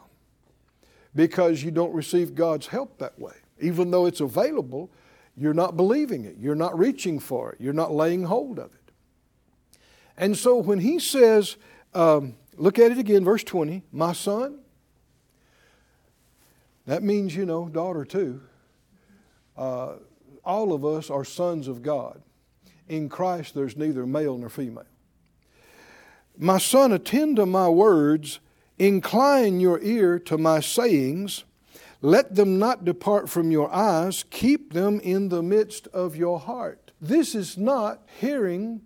Because 1.15 1.63
you 1.63 1.71
don't 1.71 1.93
receive 1.93 2.35
God's 2.35 2.67
help 2.67 2.97
that 2.99 3.19
way. 3.19 3.33
Even 3.59 3.91
though 3.91 4.05
it's 4.05 4.21
available, 4.21 4.91
you're 5.35 5.53
not 5.53 5.77
believing 5.77 6.25
it. 6.25 6.37
You're 6.39 6.55
not 6.55 6.77
reaching 6.77 7.19
for 7.19 7.51
it. 7.51 7.61
You're 7.61 7.73
not 7.73 7.91
laying 7.91 8.23
hold 8.23 8.59
of 8.59 8.73
it. 8.73 8.91
And 10.17 10.35
so 10.35 10.57
when 10.57 10.79
he 10.79 10.99
says, 10.99 11.57
um, 11.93 12.35
look 12.55 12.79
at 12.79 12.91
it 12.91 12.97
again, 12.97 13.23
verse 13.23 13.43
20, 13.43 13.83
my 13.91 14.13
son, 14.13 14.59
that 16.87 17.03
means, 17.03 17.35
you 17.35 17.45
know, 17.45 17.69
daughter 17.69 18.03
too. 18.03 18.41
Uh, 19.55 19.93
all 20.43 20.73
of 20.73 20.85
us 20.85 21.09
are 21.09 21.25
sons 21.25 21.67
of 21.67 21.83
God. 21.83 22.21
In 22.87 23.09
Christ, 23.09 23.53
there's 23.53 23.75
neither 23.75 24.05
male 24.05 24.37
nor 24.37 24.49
female. 24.49 24.85
My 26.37 26.57
son, 26.57 26.91
attend 26.91 27.37
to 27.37 27.45
my 27.45 27.67
words, 27.67 28.39
incline 28.77 29.59
your 29.59 29.79
ear 29.81 30.19
to 30.19 30.37
my 30.37 30.59
sayings. 30.59 31.43
Let 32.01 32.35
them 32.35 32.59
not 32.59 32.85
depart 32.85 33.29
from 33.29 33.49
your 33.51 33.73
eyes, 33.73 34.23
keep 34.29 34.73
them 34.73 34.99
in 34.99 35.29
the 35.29 35.41
midst 35.41 35.87
of 35.87 36.15
your 36.15 36.39
heart. 36.39 36.91
This 37.01 37.33
is 37.33 37.57
not 37.57 38.01
hearing 38.19 38.81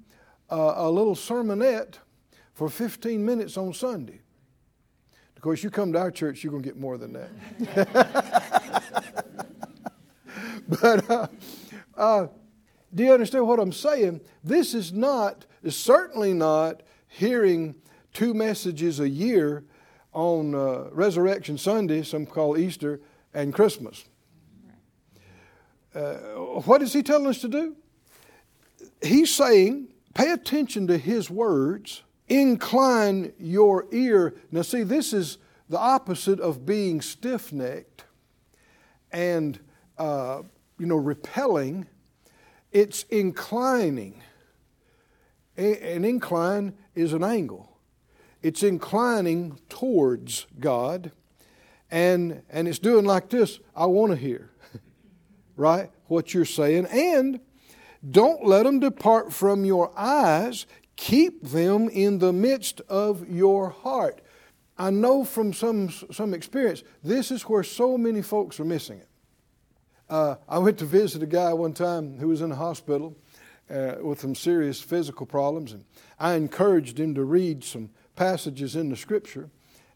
uh, 0.50 0.74
a 0.78 0.90
little 0.90 1.16
sermonette 1.16 1.96
for 2.54 2.70
15 2.70 3.26
minutes 3.26 3.58
on 3.58 3.74
Sunday. 3.74 4.22
Of 5.36 5.42
course, 5.42 5.64
you 5.64 5.70
come 5.70 5.92
to 5.94 6.00
our 6.00 6.12
church, 6.12 6.44
you're 6.44 6.52
going 6.52 6.64
to 6.64 6.70
get 6.70 6.78
more 6.78 6.98
than 6.98 7.14
that. 7.14 7.30
but 10.68 11.10
uh, 11.10 11.28
uh, 11.98 12.28
do 12.94 13.04
you 13.04 13.14
understand 13.14 13.48
what 13.48 13.60
I'm 13.60 13.72
saying? 13.72 14.22
This 14.44 14.74
is 14.74 14.92
not, 14.92 15.46
is 15.64 15.76
certainly 15.76 16.34
not 16.34 16.84
hearing 17.08 17.76
two 18.14 18.34
messages 18.34 19.00
a 19.00 19.08
year 19.08 19.64
on 20.14 20.54
uh, 20.54 20.90
Resurrection 20.92 21.58
Sunday, 21.58 22.04
some 22.04 22.26
call 22.26 22.58
Easter, 22.58 23.00
and 23.34 23.54
Christmas. 23.54 24.04
Uh, 25.96 26.14
what 26.66 26.82
is 26.82 26.94
he 26.94 27.04
telling 27.04 27.28
us 27.28 27.40
to 27.40 27.48
do? 27.48 27.76
He's 29.02 29.34
saying, 29.34 29.88
pay 30.14 30.32
attention 30.32 30.88
to 30.88 30.98
his 30.98 31.30
words, 31.30 32.04
incline 32.28 33.34
your 33.40 33.88
ear. 33.92 34.36
Now, 34.52 34.62
see, 34.62 34.84
this 34.84 35.14
is 35.14 35.38
the 35.70 35.80
opposite 35.80 36.40
of 36.40 36.66
being 36.66 37.02
stiff 37.02 37.52
necked 37.54 38.06
and, 39.12 39.60
uh, 39.98 40.42
you 40.78 40.86
know, 40.86 40.98
repelling 40.98 41.88
it's 42.72 43.04
inclining. 43.04 44.22
An 45.58 46.06
incline 46.06 46.74
is 46.96 47.14
an 47.14 47.24
angle. 47.24 47.78
It's 48.42 48.64
inclining 48.64 49.60
towards 49.70 50.48
God, 50.60 51.12
and, 51.92 52.42
and 52.50 52.68
it's 52.68 52.80
doing 52.80 53.06
like 53.06 53.30
this 53.30 53.60
I 53.76 53.86
want 53.86 54.12
to 54.12 54.16
hear, 54.16 54.50
right? 55.56 55.92
What 56.08 56.34
you're 56.34 56.46
saying. 56.46 56.88
And 56.88 57.40
don't 58.10 58.46
let 58.46 58.64
them 58.64 58.80
depart 58.80 59.32
from 59.32 59.64
your 59.64 59.92
eyes, 59.96 60.66
keep 60.96 61.44
them 61.44 61.88
in 61.90 62.18
the 62.18 62.34
midst 62.34 62.82
of 62.90 63.30
your 63.30 63.70
heart. 63.70 64.22
I 64.78 64.90
know 64.90 65.24
from 65.24 65.54
some, 65.54 65.90
some 66.12 66.34
experience, 66.34 66.84
this 67.04 67.30
is 67.30 67.44
where 67.44 67.64
so 67.64 67.98
many 67.98 68.24
folks 68.24 68.60
are 68.60 68.66
missing 68.66 68.98
it. 68.98 69.11
Uh, 70.12 70.36
I 70.50 70.58
went 70.58 70.78
to 70.80 70.86
visit 70.86 71.24
a 71.24 71.26
guy 71.26 71.54
one 71.54 71.72
time 71.72 72.18
who 72.18 72.28
was 72.28 72.42
in 72.42 72.52
a 72.52 72.56
hospital 72.56 73.16
uh, 73.70 73.94
with 74.02 74.20
some 74.20 74.36
serious 74.36 74.82
physical 74.82 75.26
problems, 75.26 75.72
and 75.72 75.86
I 76.20 76.34
encouraged 76.34 77.00
him 77.00 77.16
to 77.16 77.24
read 77.24 77.64
some 77.64 77.92
passages 78.18 78.76
in 78.76 78.90
the 78.90 78.98
Scripture. 78.98 79.50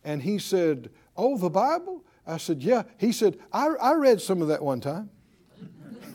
And 0.06 0.21
he 0.21 0.39
said, 0.39 0.89
"Oh, 1.17 1.38
the 1.38 1.49
Bible?" 1.49 2.06
I 2.25 2.38
said, 2.38 2.63
"Yeah." 2.63 2.84
He 2.97 3.12
said, 3.12 3.38
"I, 3.51 3.67
I 3.67 3.93
read 3.95 4.21
some 4.21 4.41
of 4.41 4.47
that 4.47 4.63
one 4.63 4.80
time." 4.80 5.10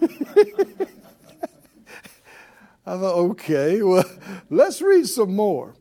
I 2.86 2.96
thought, 2.96 3.16
okay, 3.30 3.82
well, 3.82 4.04
let's 4.48 4.80
read 4.80 5.06
some 5.06 5.36
more. 5.36 5.74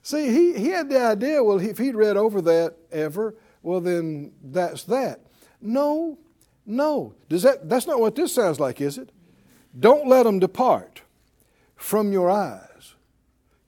See, 0.00 0.32
he, 0.32 0.58
he 0.58 0.68
had 0.68 0.88
the 0.88 0.98
idea, 0.98 1.44
well, 1.44 1.60
if 1.60 1.76
he'd 1.76 1.94
read 1.94 2.16
over 2.16 2.40
that 2.40 2.76
ever, 2.90 3.34
well, 3.62 3.80
then 3.80 4.32
that's 4.42 4.84
that. 4.84 5.20
No, 5.60 6.18
no. 6.70 7.14
Does 7.28 7.42
that, 7.42 7.68
that's 7.68 7.86
not 7.86 8.00
what 8.00 8.14
this 8.14 8.34
sounds 8.34 8.60
like, 8.60 8.80
is 8.80 8.98
it? 8.98 9.10
Don't 9.78 10.08
let 10.08 10.24
them 10.24 10.38
depart 10.38 11.02
from 11.76 12.12
your 12.12 12.30
eyes. 12.30 12.94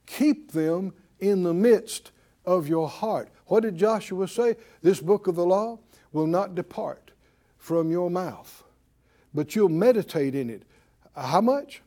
Keep 0.05 0.51
them 0.51 0.93
in 1.19 1.43
the 1.43 1.53
midst 1.53 2.11
of 2.45 2.67
your 2.67 2.87
heart. 2.87 3.29
What 3.45 3.61
did 3.61 3.77
Joshua 3.77 4.27
say? 4.27 4.55
This 4.81 4.99
book 4.99 5.27
of 5.27 5.35
the 5.35 5.45
law 5.45 5.79
will 6.11 6.27
not 6.27 6.55
depart 6.55 7.11
from 7.57 7.89
your 7.89 8.09
mouth, 8.09 8.63
but 9.33 9.55
you'll 9.55 9.69
meditate 9.69 10.35
in 10.35 10.49
it. 10.49 10.63
How 11.15 11.41
much? 11.41 11.81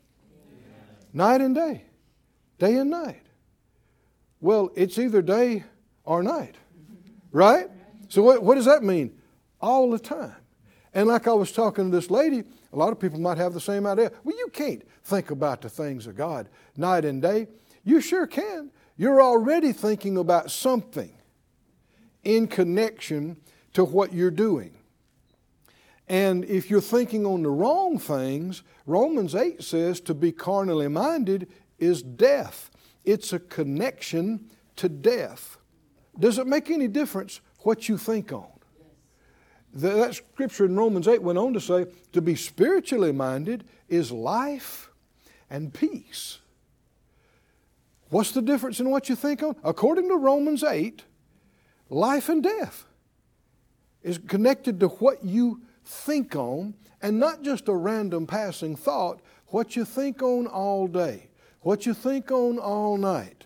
Night 1.13 1.41
and 1.41 1.55
day. 1.55 1.85
Day 2.59 2.77
and 2.77 2.91
night. 2.91 3.23
Well, 4.41 4.71
it's 4.75 4.99
either 4.99 5.23
day 5.23 5.65
or 6.05 6.23
night, 6.23 6.57
right? 7.33 7.69
So, 8.09 8.23
what, 8.23 8.43
what 8.43 8.55
does 8.55 8.67
that 8.67 8.83
mean? 8.83 9.19
All 9.61 9.91
the 9.91 9.99
time. 9.99 10.37
And 10.97 11.09
like 11.09 11.29
I 11.29 11.33
was 11.35 11.53
talking 11.53 11.91
to 11.91 11.95
this 11.95 12.11
lady, 12.11 12.43
a 12.73 12.77
lot 12.77 12.91
of 12.91 12.99
people 12.99 13.21
might 13.21 13.37
have 13.37 13.53
the 13.53 13.61
same 13.61 13.87
idea. 13.87 14.11
Well, 14.25 14.35
you 14.35 14.49
can't 14.49 14.83
think 15.05 15.31
about 15.31 15.61
the 15.61 15.69
things 15.69 16.07
of 16.07 16.17
God 16.17 16.49
night 16.75 17.05
and 17.05 17.21
day. 17.21 17.49
You 17.85 18.01
sure 18.01 18.27
can. 18.27 18.71
You're 18.97 19.21
already 19.21 19.73
thinking 19.73 20.17
about 20.17 20.51
something 20.51 21.13
in 22.25 22.49
connection 22.49 23.37
to 23.75 23.85
what 23.85 24.15
you're 24.15 24.31
doing. 24.31 24.73
And 26.09 26.47
if 26.47 26.71
you're 26.71 26.81
thinking 26.81 27.27
on 27.27 27.43
the 27.43 27.51
wrong 27.51 27.99
things, 27.99 28.63
Romans 28.87 29.35
8 29.35 29.63
says 29.63 30.01
to 30.01 30.15
be 30.15 30.33
carnally 30.33 30.89
minded 30.89 31.53
is 31.79 32.03
death. 32.03 32.71
It's 33.05 33.35
a 33.35 33.39
connection 33.39 34.51
to 34.77 34.89
death. 34.89 35.59
Does 36.19 36.39
it 36.39 36.47
make 36.47 36.71
any 36.71 36.89
difference 36.89 37.43
what 37.59 37.87
you 37.87 37.99
think 37.99 38.33
on? 38.33 38.56
That 39.77 40.15
scripture 40.15 40.65
in 40.65 40.75
Romans 40.75 41.07
8 41.07 41.21
went 41.21 41.39
on 41.39 41.53
to 41.53 41.61
say 41.61 41.85
to 42.13 42.23
be 42.23 42.35
spiritually 42.35 43.13
minded 43.13 43.65
is 43.91 44.11
life 44.11 44.89
and 45.51 45.73
peace. 45.73 46.39
What's 48.09 48.33
the 48.33 48.41
difference 48.41 48.81
in 48.81 48.89
what 48.89 49.11
you 49.11 49.17
think 49.17 49.43
on? 49.43 49.55
According 49.63 50.09
to 50.09 50.17
Romans 50.17 50.65
8, 50.65 51.03
life 51.91 52.31
and 52.31 52.43
death 52.43 52.87
is 54.03 54.17
connected 54.17 54.81
to 54.81 54.89
what 54.89 55.23
you 55.23 55.61
think 55.85 56.35
on, 56.35 56.73
and 57.03 57.21
not 57.21 57.43
just 57.43 57.69
a 57.69 57.75
random 57.75 58.27
passing 58.27 58.77
thought, 58.77 59.21
what 59.49 59.77
you 59.77 59.85
think 59.85 60.23
on 60.23 60.47
all 60.47 60.87
day, 60.87 61.29
what 61.61 61.85
you 61.85 61.93
think 61.93 62.31
on 62.31 62.59
all 62.59 62.97
night. 62.97 63.45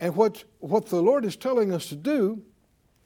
And 0.00 0.16
what, 0.16 0.44
what 0.60 0.86
the 0.86 1.02
Lord 1.02 1.26
is 1.26 1.36
telling 1.36 1.70
us 1.70 1.88
to 1.88 1.96
do 1.96 2.42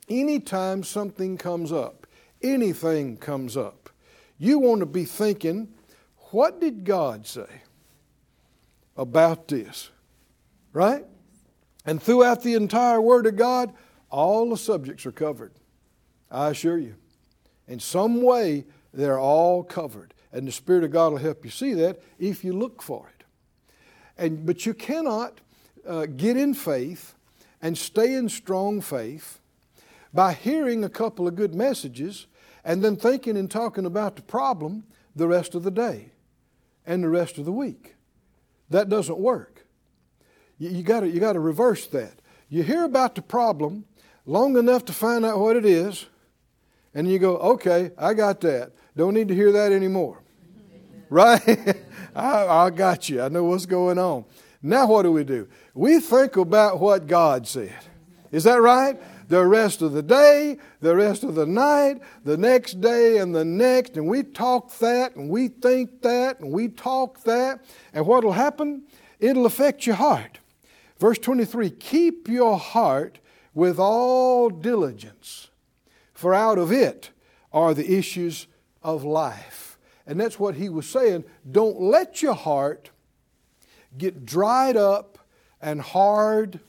anytime 0.09 0.85
something 0.85 1.37
comes 1.37 1.73
up 1.73 1.98
anything 2.43 3.17
comes 3.17 3.57
up, 3.57 3.91
you 4.39 4.59
want 4.59 4.81
to 4.81 4.87
be 4.87 5.05
thinking, 5.05 5.69
what 6.31 6.61
did 6.61 6.85
God 6.85 7.27
say 7.27 7.63
about 8.97 9.49
this? 9.49 9.91
Right? 10.73 11.05
And 11.85 12.03
throughout 12.03 12.43
the 12.43 12.55
entire 12.55 13.01
Word 13.01 13.27
of 13.27 13.37
God, 13.37 13.73
all 14.11 14.51
the 14.51 14.57
subjects 14.57 15.07
are 15.07 15.13
covered. 15.13 15.53
I 16.31 16.51
assure 16.51 16.79
you. 16.79 16.97
In 17.67 17.81
some 17.81 18.23
way, 18.23 18.65
they're 18.93 19.19
all 19.19 19.63
covered. 19.63 20.15
And 20.33 20.47
the 20.47 20.53
Spirit 20.53 20.85
of 20.85 20.91
God 20.91 21.13
will 21.13 21.19
help 21.19 21.45
you 21.45 21.51
see 21.51 21.75
that 21.75 22.01
if 22.19 22.45
you 22.45 22.53
look 22.53 22.83
for 22.83 23.09
it. 23.09 23.25
And, 24.17 24.45
but 24.45 24.67
you 24.67 24.75
cannot 24.75 25.41
uh, 25.87 26.07
get 26.07 26.37
in 26.37 26.55
faith 26.55 27.15
and 27.63 27.77
stay 27.77 28.15
in 28.15 28.29
strong 28.29 28.81
faith 28.81 29.41
by 30.13 30.33
hearing 30.33 30.85
a 30.85 30.89
couple 30.89 31.27
of 31.27 31.35
good 31.35 31.55
messages 31.55 32.27
and 32.65 32.83
then 32.83 32.97
thinking 32.97 33.37
and 33.37 33.51
talking 33.51 33.87
about 33.87 34.17
the 34.17 34.23
problem 34.23 34.85
the 35.15 35.29
rest 35.29 35.55
of 35.55 35.63
the 35.63 35.71
day 35.71 36.11
and 36.87 37.03
the 37.03 37.09
rest 37.09 37.39
of 37.39 37.45
the 37.45 37.53
week. 37.53 37.95
That 38.71 38.89
doesn't 38.89 39.19
work. 39.19 39.67
You, 40.59 40.71
you 40.71 40.83
got 40.83 41.05
you 41.05 41.21
to 41.21 41.41
reverse 41.41 41.87
that. 41.89 42.21
You 42.49 42.63
hear 42.63 42.85
about 42.85 43.15
the 43.15 43.23
problem 43.23 43.85
long 44.27 44.57
enough 44.57 44.85
to 44.87 44.93
find 44.93 45.25
out 45.25 45.39
what 45.39 45.57
it 45.57 45.65
is, 45.65 46.07
and 46.95 47.11
you 47.11 47.19
go, 47.19 47.37
okay, 47.37 47.91
I 47.99 48.15
got 48.15 48.41
that. 48.43 48.73
Don't 48.97 49.15
need 49.15 49.29
to 49.29 49.35
hear 49.35 49.53
that 49.53 49.73
anymore. 49.73 50.23
Right? 51.11 51.75
I, 52.15 52.47
I 52.47 52.69
got 52.69 53.09
you. 53.09 53.23
I 53.23 53.31
know 53.31 53.45
what's 53.45 53.65
going 53.65 53.99
on. 53.99 54.27
Now, 54.63 54.87
what 54.89 55.05
do 55.05 55.13
we 55.13 55.25
do? 55.25 55.49
We 55.73 56.01
think 56.01 56.37
about 56.37 56.81
what 56.81 57.07
God 57.07 57.49
said. 57.49 57.75
Is 58.31 58.45
that 58.45 58.61
right? 58.61 59.01
The 59.29 59.45
rest 59.45 59.83
of 59.83 59.93
the 59.93 60.03
day, 60.03 60.57
the 60.81 60.97
rest 60.97 61.23
of 61.23 61.35
the 61.35 61.47
night, 61.47 62.01
the 62.25 62.37
next 62.37 62.81
day, 62.81 63.19
and 63.19 63.35
the 63.35 63.45
next. 63.45 63.97
And 63.97 64.09
we 64.09 64.23
talk 64.23 64.77
that, 64.79 65.15
and 65.17 65.29
we 65.29 65.49
think 65.49 66.03
that, 66.03 66.41
and 66.41 66.51
we 66.51 66.69
talk 66.69 67.23
that. 67.25 67.65
And 67.93 68.07
what 68.07 68.25
will 68.25 68.33
happen? 68.33 68.83
It'll 69.21 69.47
affect 69.47 69.87
your 69.87 69.97
heart. 69.97 70.39
Verse 70.99 71.19
23 71.19 71.71
Keep 71.71 72.29
your 72.29 72.59
heart 72.59 73.19
with 73.55 73.79
all 73.79 74.51
diligence, 74.51 75.49
for 76.15 76.35
out 76.35 76.59
of 76.59 76.73
it 76.73 77.11
are 77.53 77.75
the 77.75 77.99
issues 77.99 78.47
of 78.83 79.05
life. 79.05 79.79
And 80.07 80.19
that's 80.19 80.39
what 80.39 80.55
he 80.55 80.69
was 80.69 80.89
saying. 80.89 81.25
Don't 81.51 81.81
let 81.81 82.23
your 82.23 82.35
heart 82.35 82.91
get 83.97 84.25
dried 84.25 84.77
up 84.77 85.19
and 85.61 85.81
hard 85.81 86.61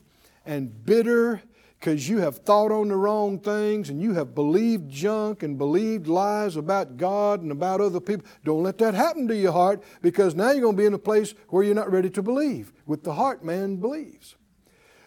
and 0.44 0.84
bitter 0.84 1.42
because 1.80 2.06
you 2.06 2.18
have 2.18 2.36
thought 2.36 2.70
on 2.70 2.88
the 2.88 2.96
wrong 2.96 3.38
things 3.38 3.88
and 3.88 4.02
you 4.02 4.12
have 4.12 4.34
believed 4.34 4.90
junk 4.90 5.42
and 5.42 5.56
believed 5.56 6.06
lies 6.06 6.56
about 6.56 6.98
God 6.98 7.40
and 7.40 7.50
about 7.50 7.80
other 7.80 8.00
people. 8.00 8.26
Don't 8.44 8.62
let 8.62 8.76
that 8.78 8.92
happen 8.92 9.26
to 9.28 9.34
your 9.34 9.52
heart 9.52 9.82
because 10.02 10.34
now 10.34 10.50
you're 10.50 10.60
going 10.60 10.76
to 10.76 10.82
be 10.82 10.86
in 10.86 10.92
a 10.92 10.98
place 10.98 11.32
where 11.48 11.62
you're 11.64 11.74
not 11.74 11.90
ready 11.90 12.10
to 12.10 12.22
believe. 12.22 12.70
With 12.84 13.02
the 13.02 13.14
heart, 13.14 13.42
man 13.42 13.76
believes. 13.76 14.36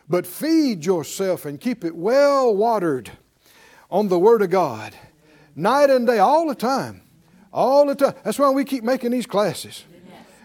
But 0.10 0.26
feed 0.26 0.84
yourself 0.84 1.46
and 1.46 1.62
keep 1.62 1.86
it 1.86 1.96
well 1.96 2.56
watered 2.56 3.12
on 3.92 4.08
the 4.08 4.18
Word 4.18 4.42
of 4.42 4.50
God, 4.50 4.96
night 5.56 5.92
and 5.92 6.08
day, 6.08 6.18
all 6.18 6.48
the 6.48 6.56
time. 6.56 7.04
All 7.54 7.86
the 7.86 7.94
time. 7.94 8.16
That's 8.24 8.40
why 8.40 8.50
we 8.50 8.66
keep 8.66 8.84
making 8.84 9.12
these 9.12 9.28
classes. 9.28 9.86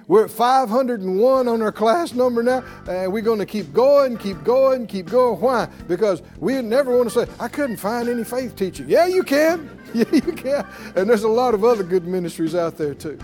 We're 0.09 0.25
at 0.25 0.31
501 0.31 1.49
on 1.49 1.62
our 1.62 1.71
class 1.71 2.14
number 2.14 2.42
now, 2.42 2.64
and 2.88 3.12
we're 3.12 3.21
going 3.21 3.40
to 3.40 3.47
keep 3.47 3.75
going, 3.75 4.16
keep 4.16 4.42
going, 4.42 4.87
keep 4.87 5.11
going. 5.11 5.38
Why? 5.38 5.66
Because 5.87 6.23
we 6.38 6.62
never 6.62 6.97
want 6.97 7.11
to 7.11 7.27
say, 7.27 7.33
I 7.38 7.49
couldn't 7.49 7.77
find 7.77 8.09
any 8.09 8.25
faith 8.25 8.57
teaching. 8.57 8.88
Yeah, 8.88 9.07
you 9.07 9.23
can. 9.23 9.71
Yeah, 9.94 10.05
you 10.12 10.21
can. 10.21 10.66
And 10.97 11.09
there's 11.09 11.23
a 11.23 11.29
lot 11.29 11.55
of 11.55 11.64
other 11.64 11.83
good 11.83 12.07
ministries 12.07 12.55
out 12.55 12.77
there 12.77 12.92
too. 12.92 13.18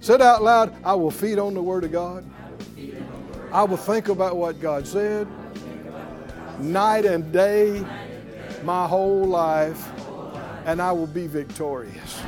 Said 0.00 0.20
out 0.20 0.42
loud, 0.42 0.76
I 0.84 0.92
will 0.92 1.10
feed 1.10 1.38
on 1.38 1.54
the 1.54 1.62
Word 1.62 1.84
of 1.84 1.92
God. 1.92 2.26
I 3.50 3.62
will 3.62 3.78
think 3.78 4.08
about 4.08 4.36
what 4.36 4.60
God 4.60 4.86
said 4.86 5.26
night 6.58 7.06
and 7.06 7.32
day, 7.32 7.82
my 8.64 8.86
whole 8.86 9.24
life, 9.24 9.88
and 10.66 10.82
I 10.82 10.92
will 10.92 11.06
be 11.06 11.26
victorious. 11.26 12.20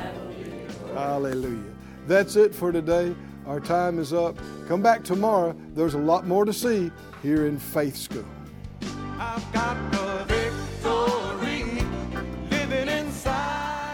Hallelujah. 0.95 1.71
That's 2.07 2.35
it 2.35 2.55
for 2.55 2.71
today. 2.71 3.15
Our 3.49 3.59
time 3.59 3.97
is 3.97 4.13
up. 4.13 4.37
Come 4.67 4.83
back 4.83 5.03
tomorrow. 5.03 5.55
There's 5.73 5.95
a 5.95 5.99
lot 5.99 6.27
more 6.27 6.45
to 6.45 6.53
see 6.53 6.91
here 7.23 7.47
in 7.47 7.57
Faith 7.57 7.95
School. 7.95 8.23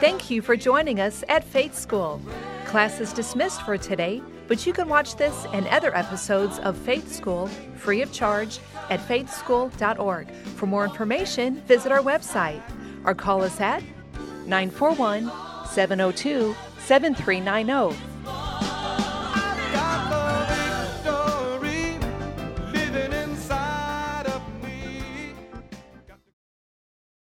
Thank 0.01 0.29
you 0.29 0.41
for 0.41 0.57
joining 0.57 0.99
us 0.99 1.23
at 1.29 1.45
Faith 1.45 1.73
School. 1.73 2.21
Class 2.65 2.99
is 2.99 3.13
dismissed 3.13 3.61
for 3.61 3.77
today, 3.77 4.21
but 4.49 4.67
you 4.67 4.73
can 4.73 4.89
watch 4.89 5.15
this 5.15 5.45
and 5.53 5.65
other 5.67 5.95
episodes 5.95 6.59
of 6.59 6.77
Faith 6.77 7.09
School 7.09 7.47
free 7.77 8.01
of 8.01 8.11
charge 8.11 8.59
at 8.89 8.99
faithschool.org. 8.99 10.31
For 10.57 10.65
more 10.65 10.83
information, 10.83 11.61
visit 11.61 11.93
our 11.93 12.01
website 12.01 12.61
or 13.05 13.15
call 13.15 13.41
us 13.41 13.61
at 13.61 13.81
941 14.47 15.31
702 15.65 16.53
7390 16.79 18.14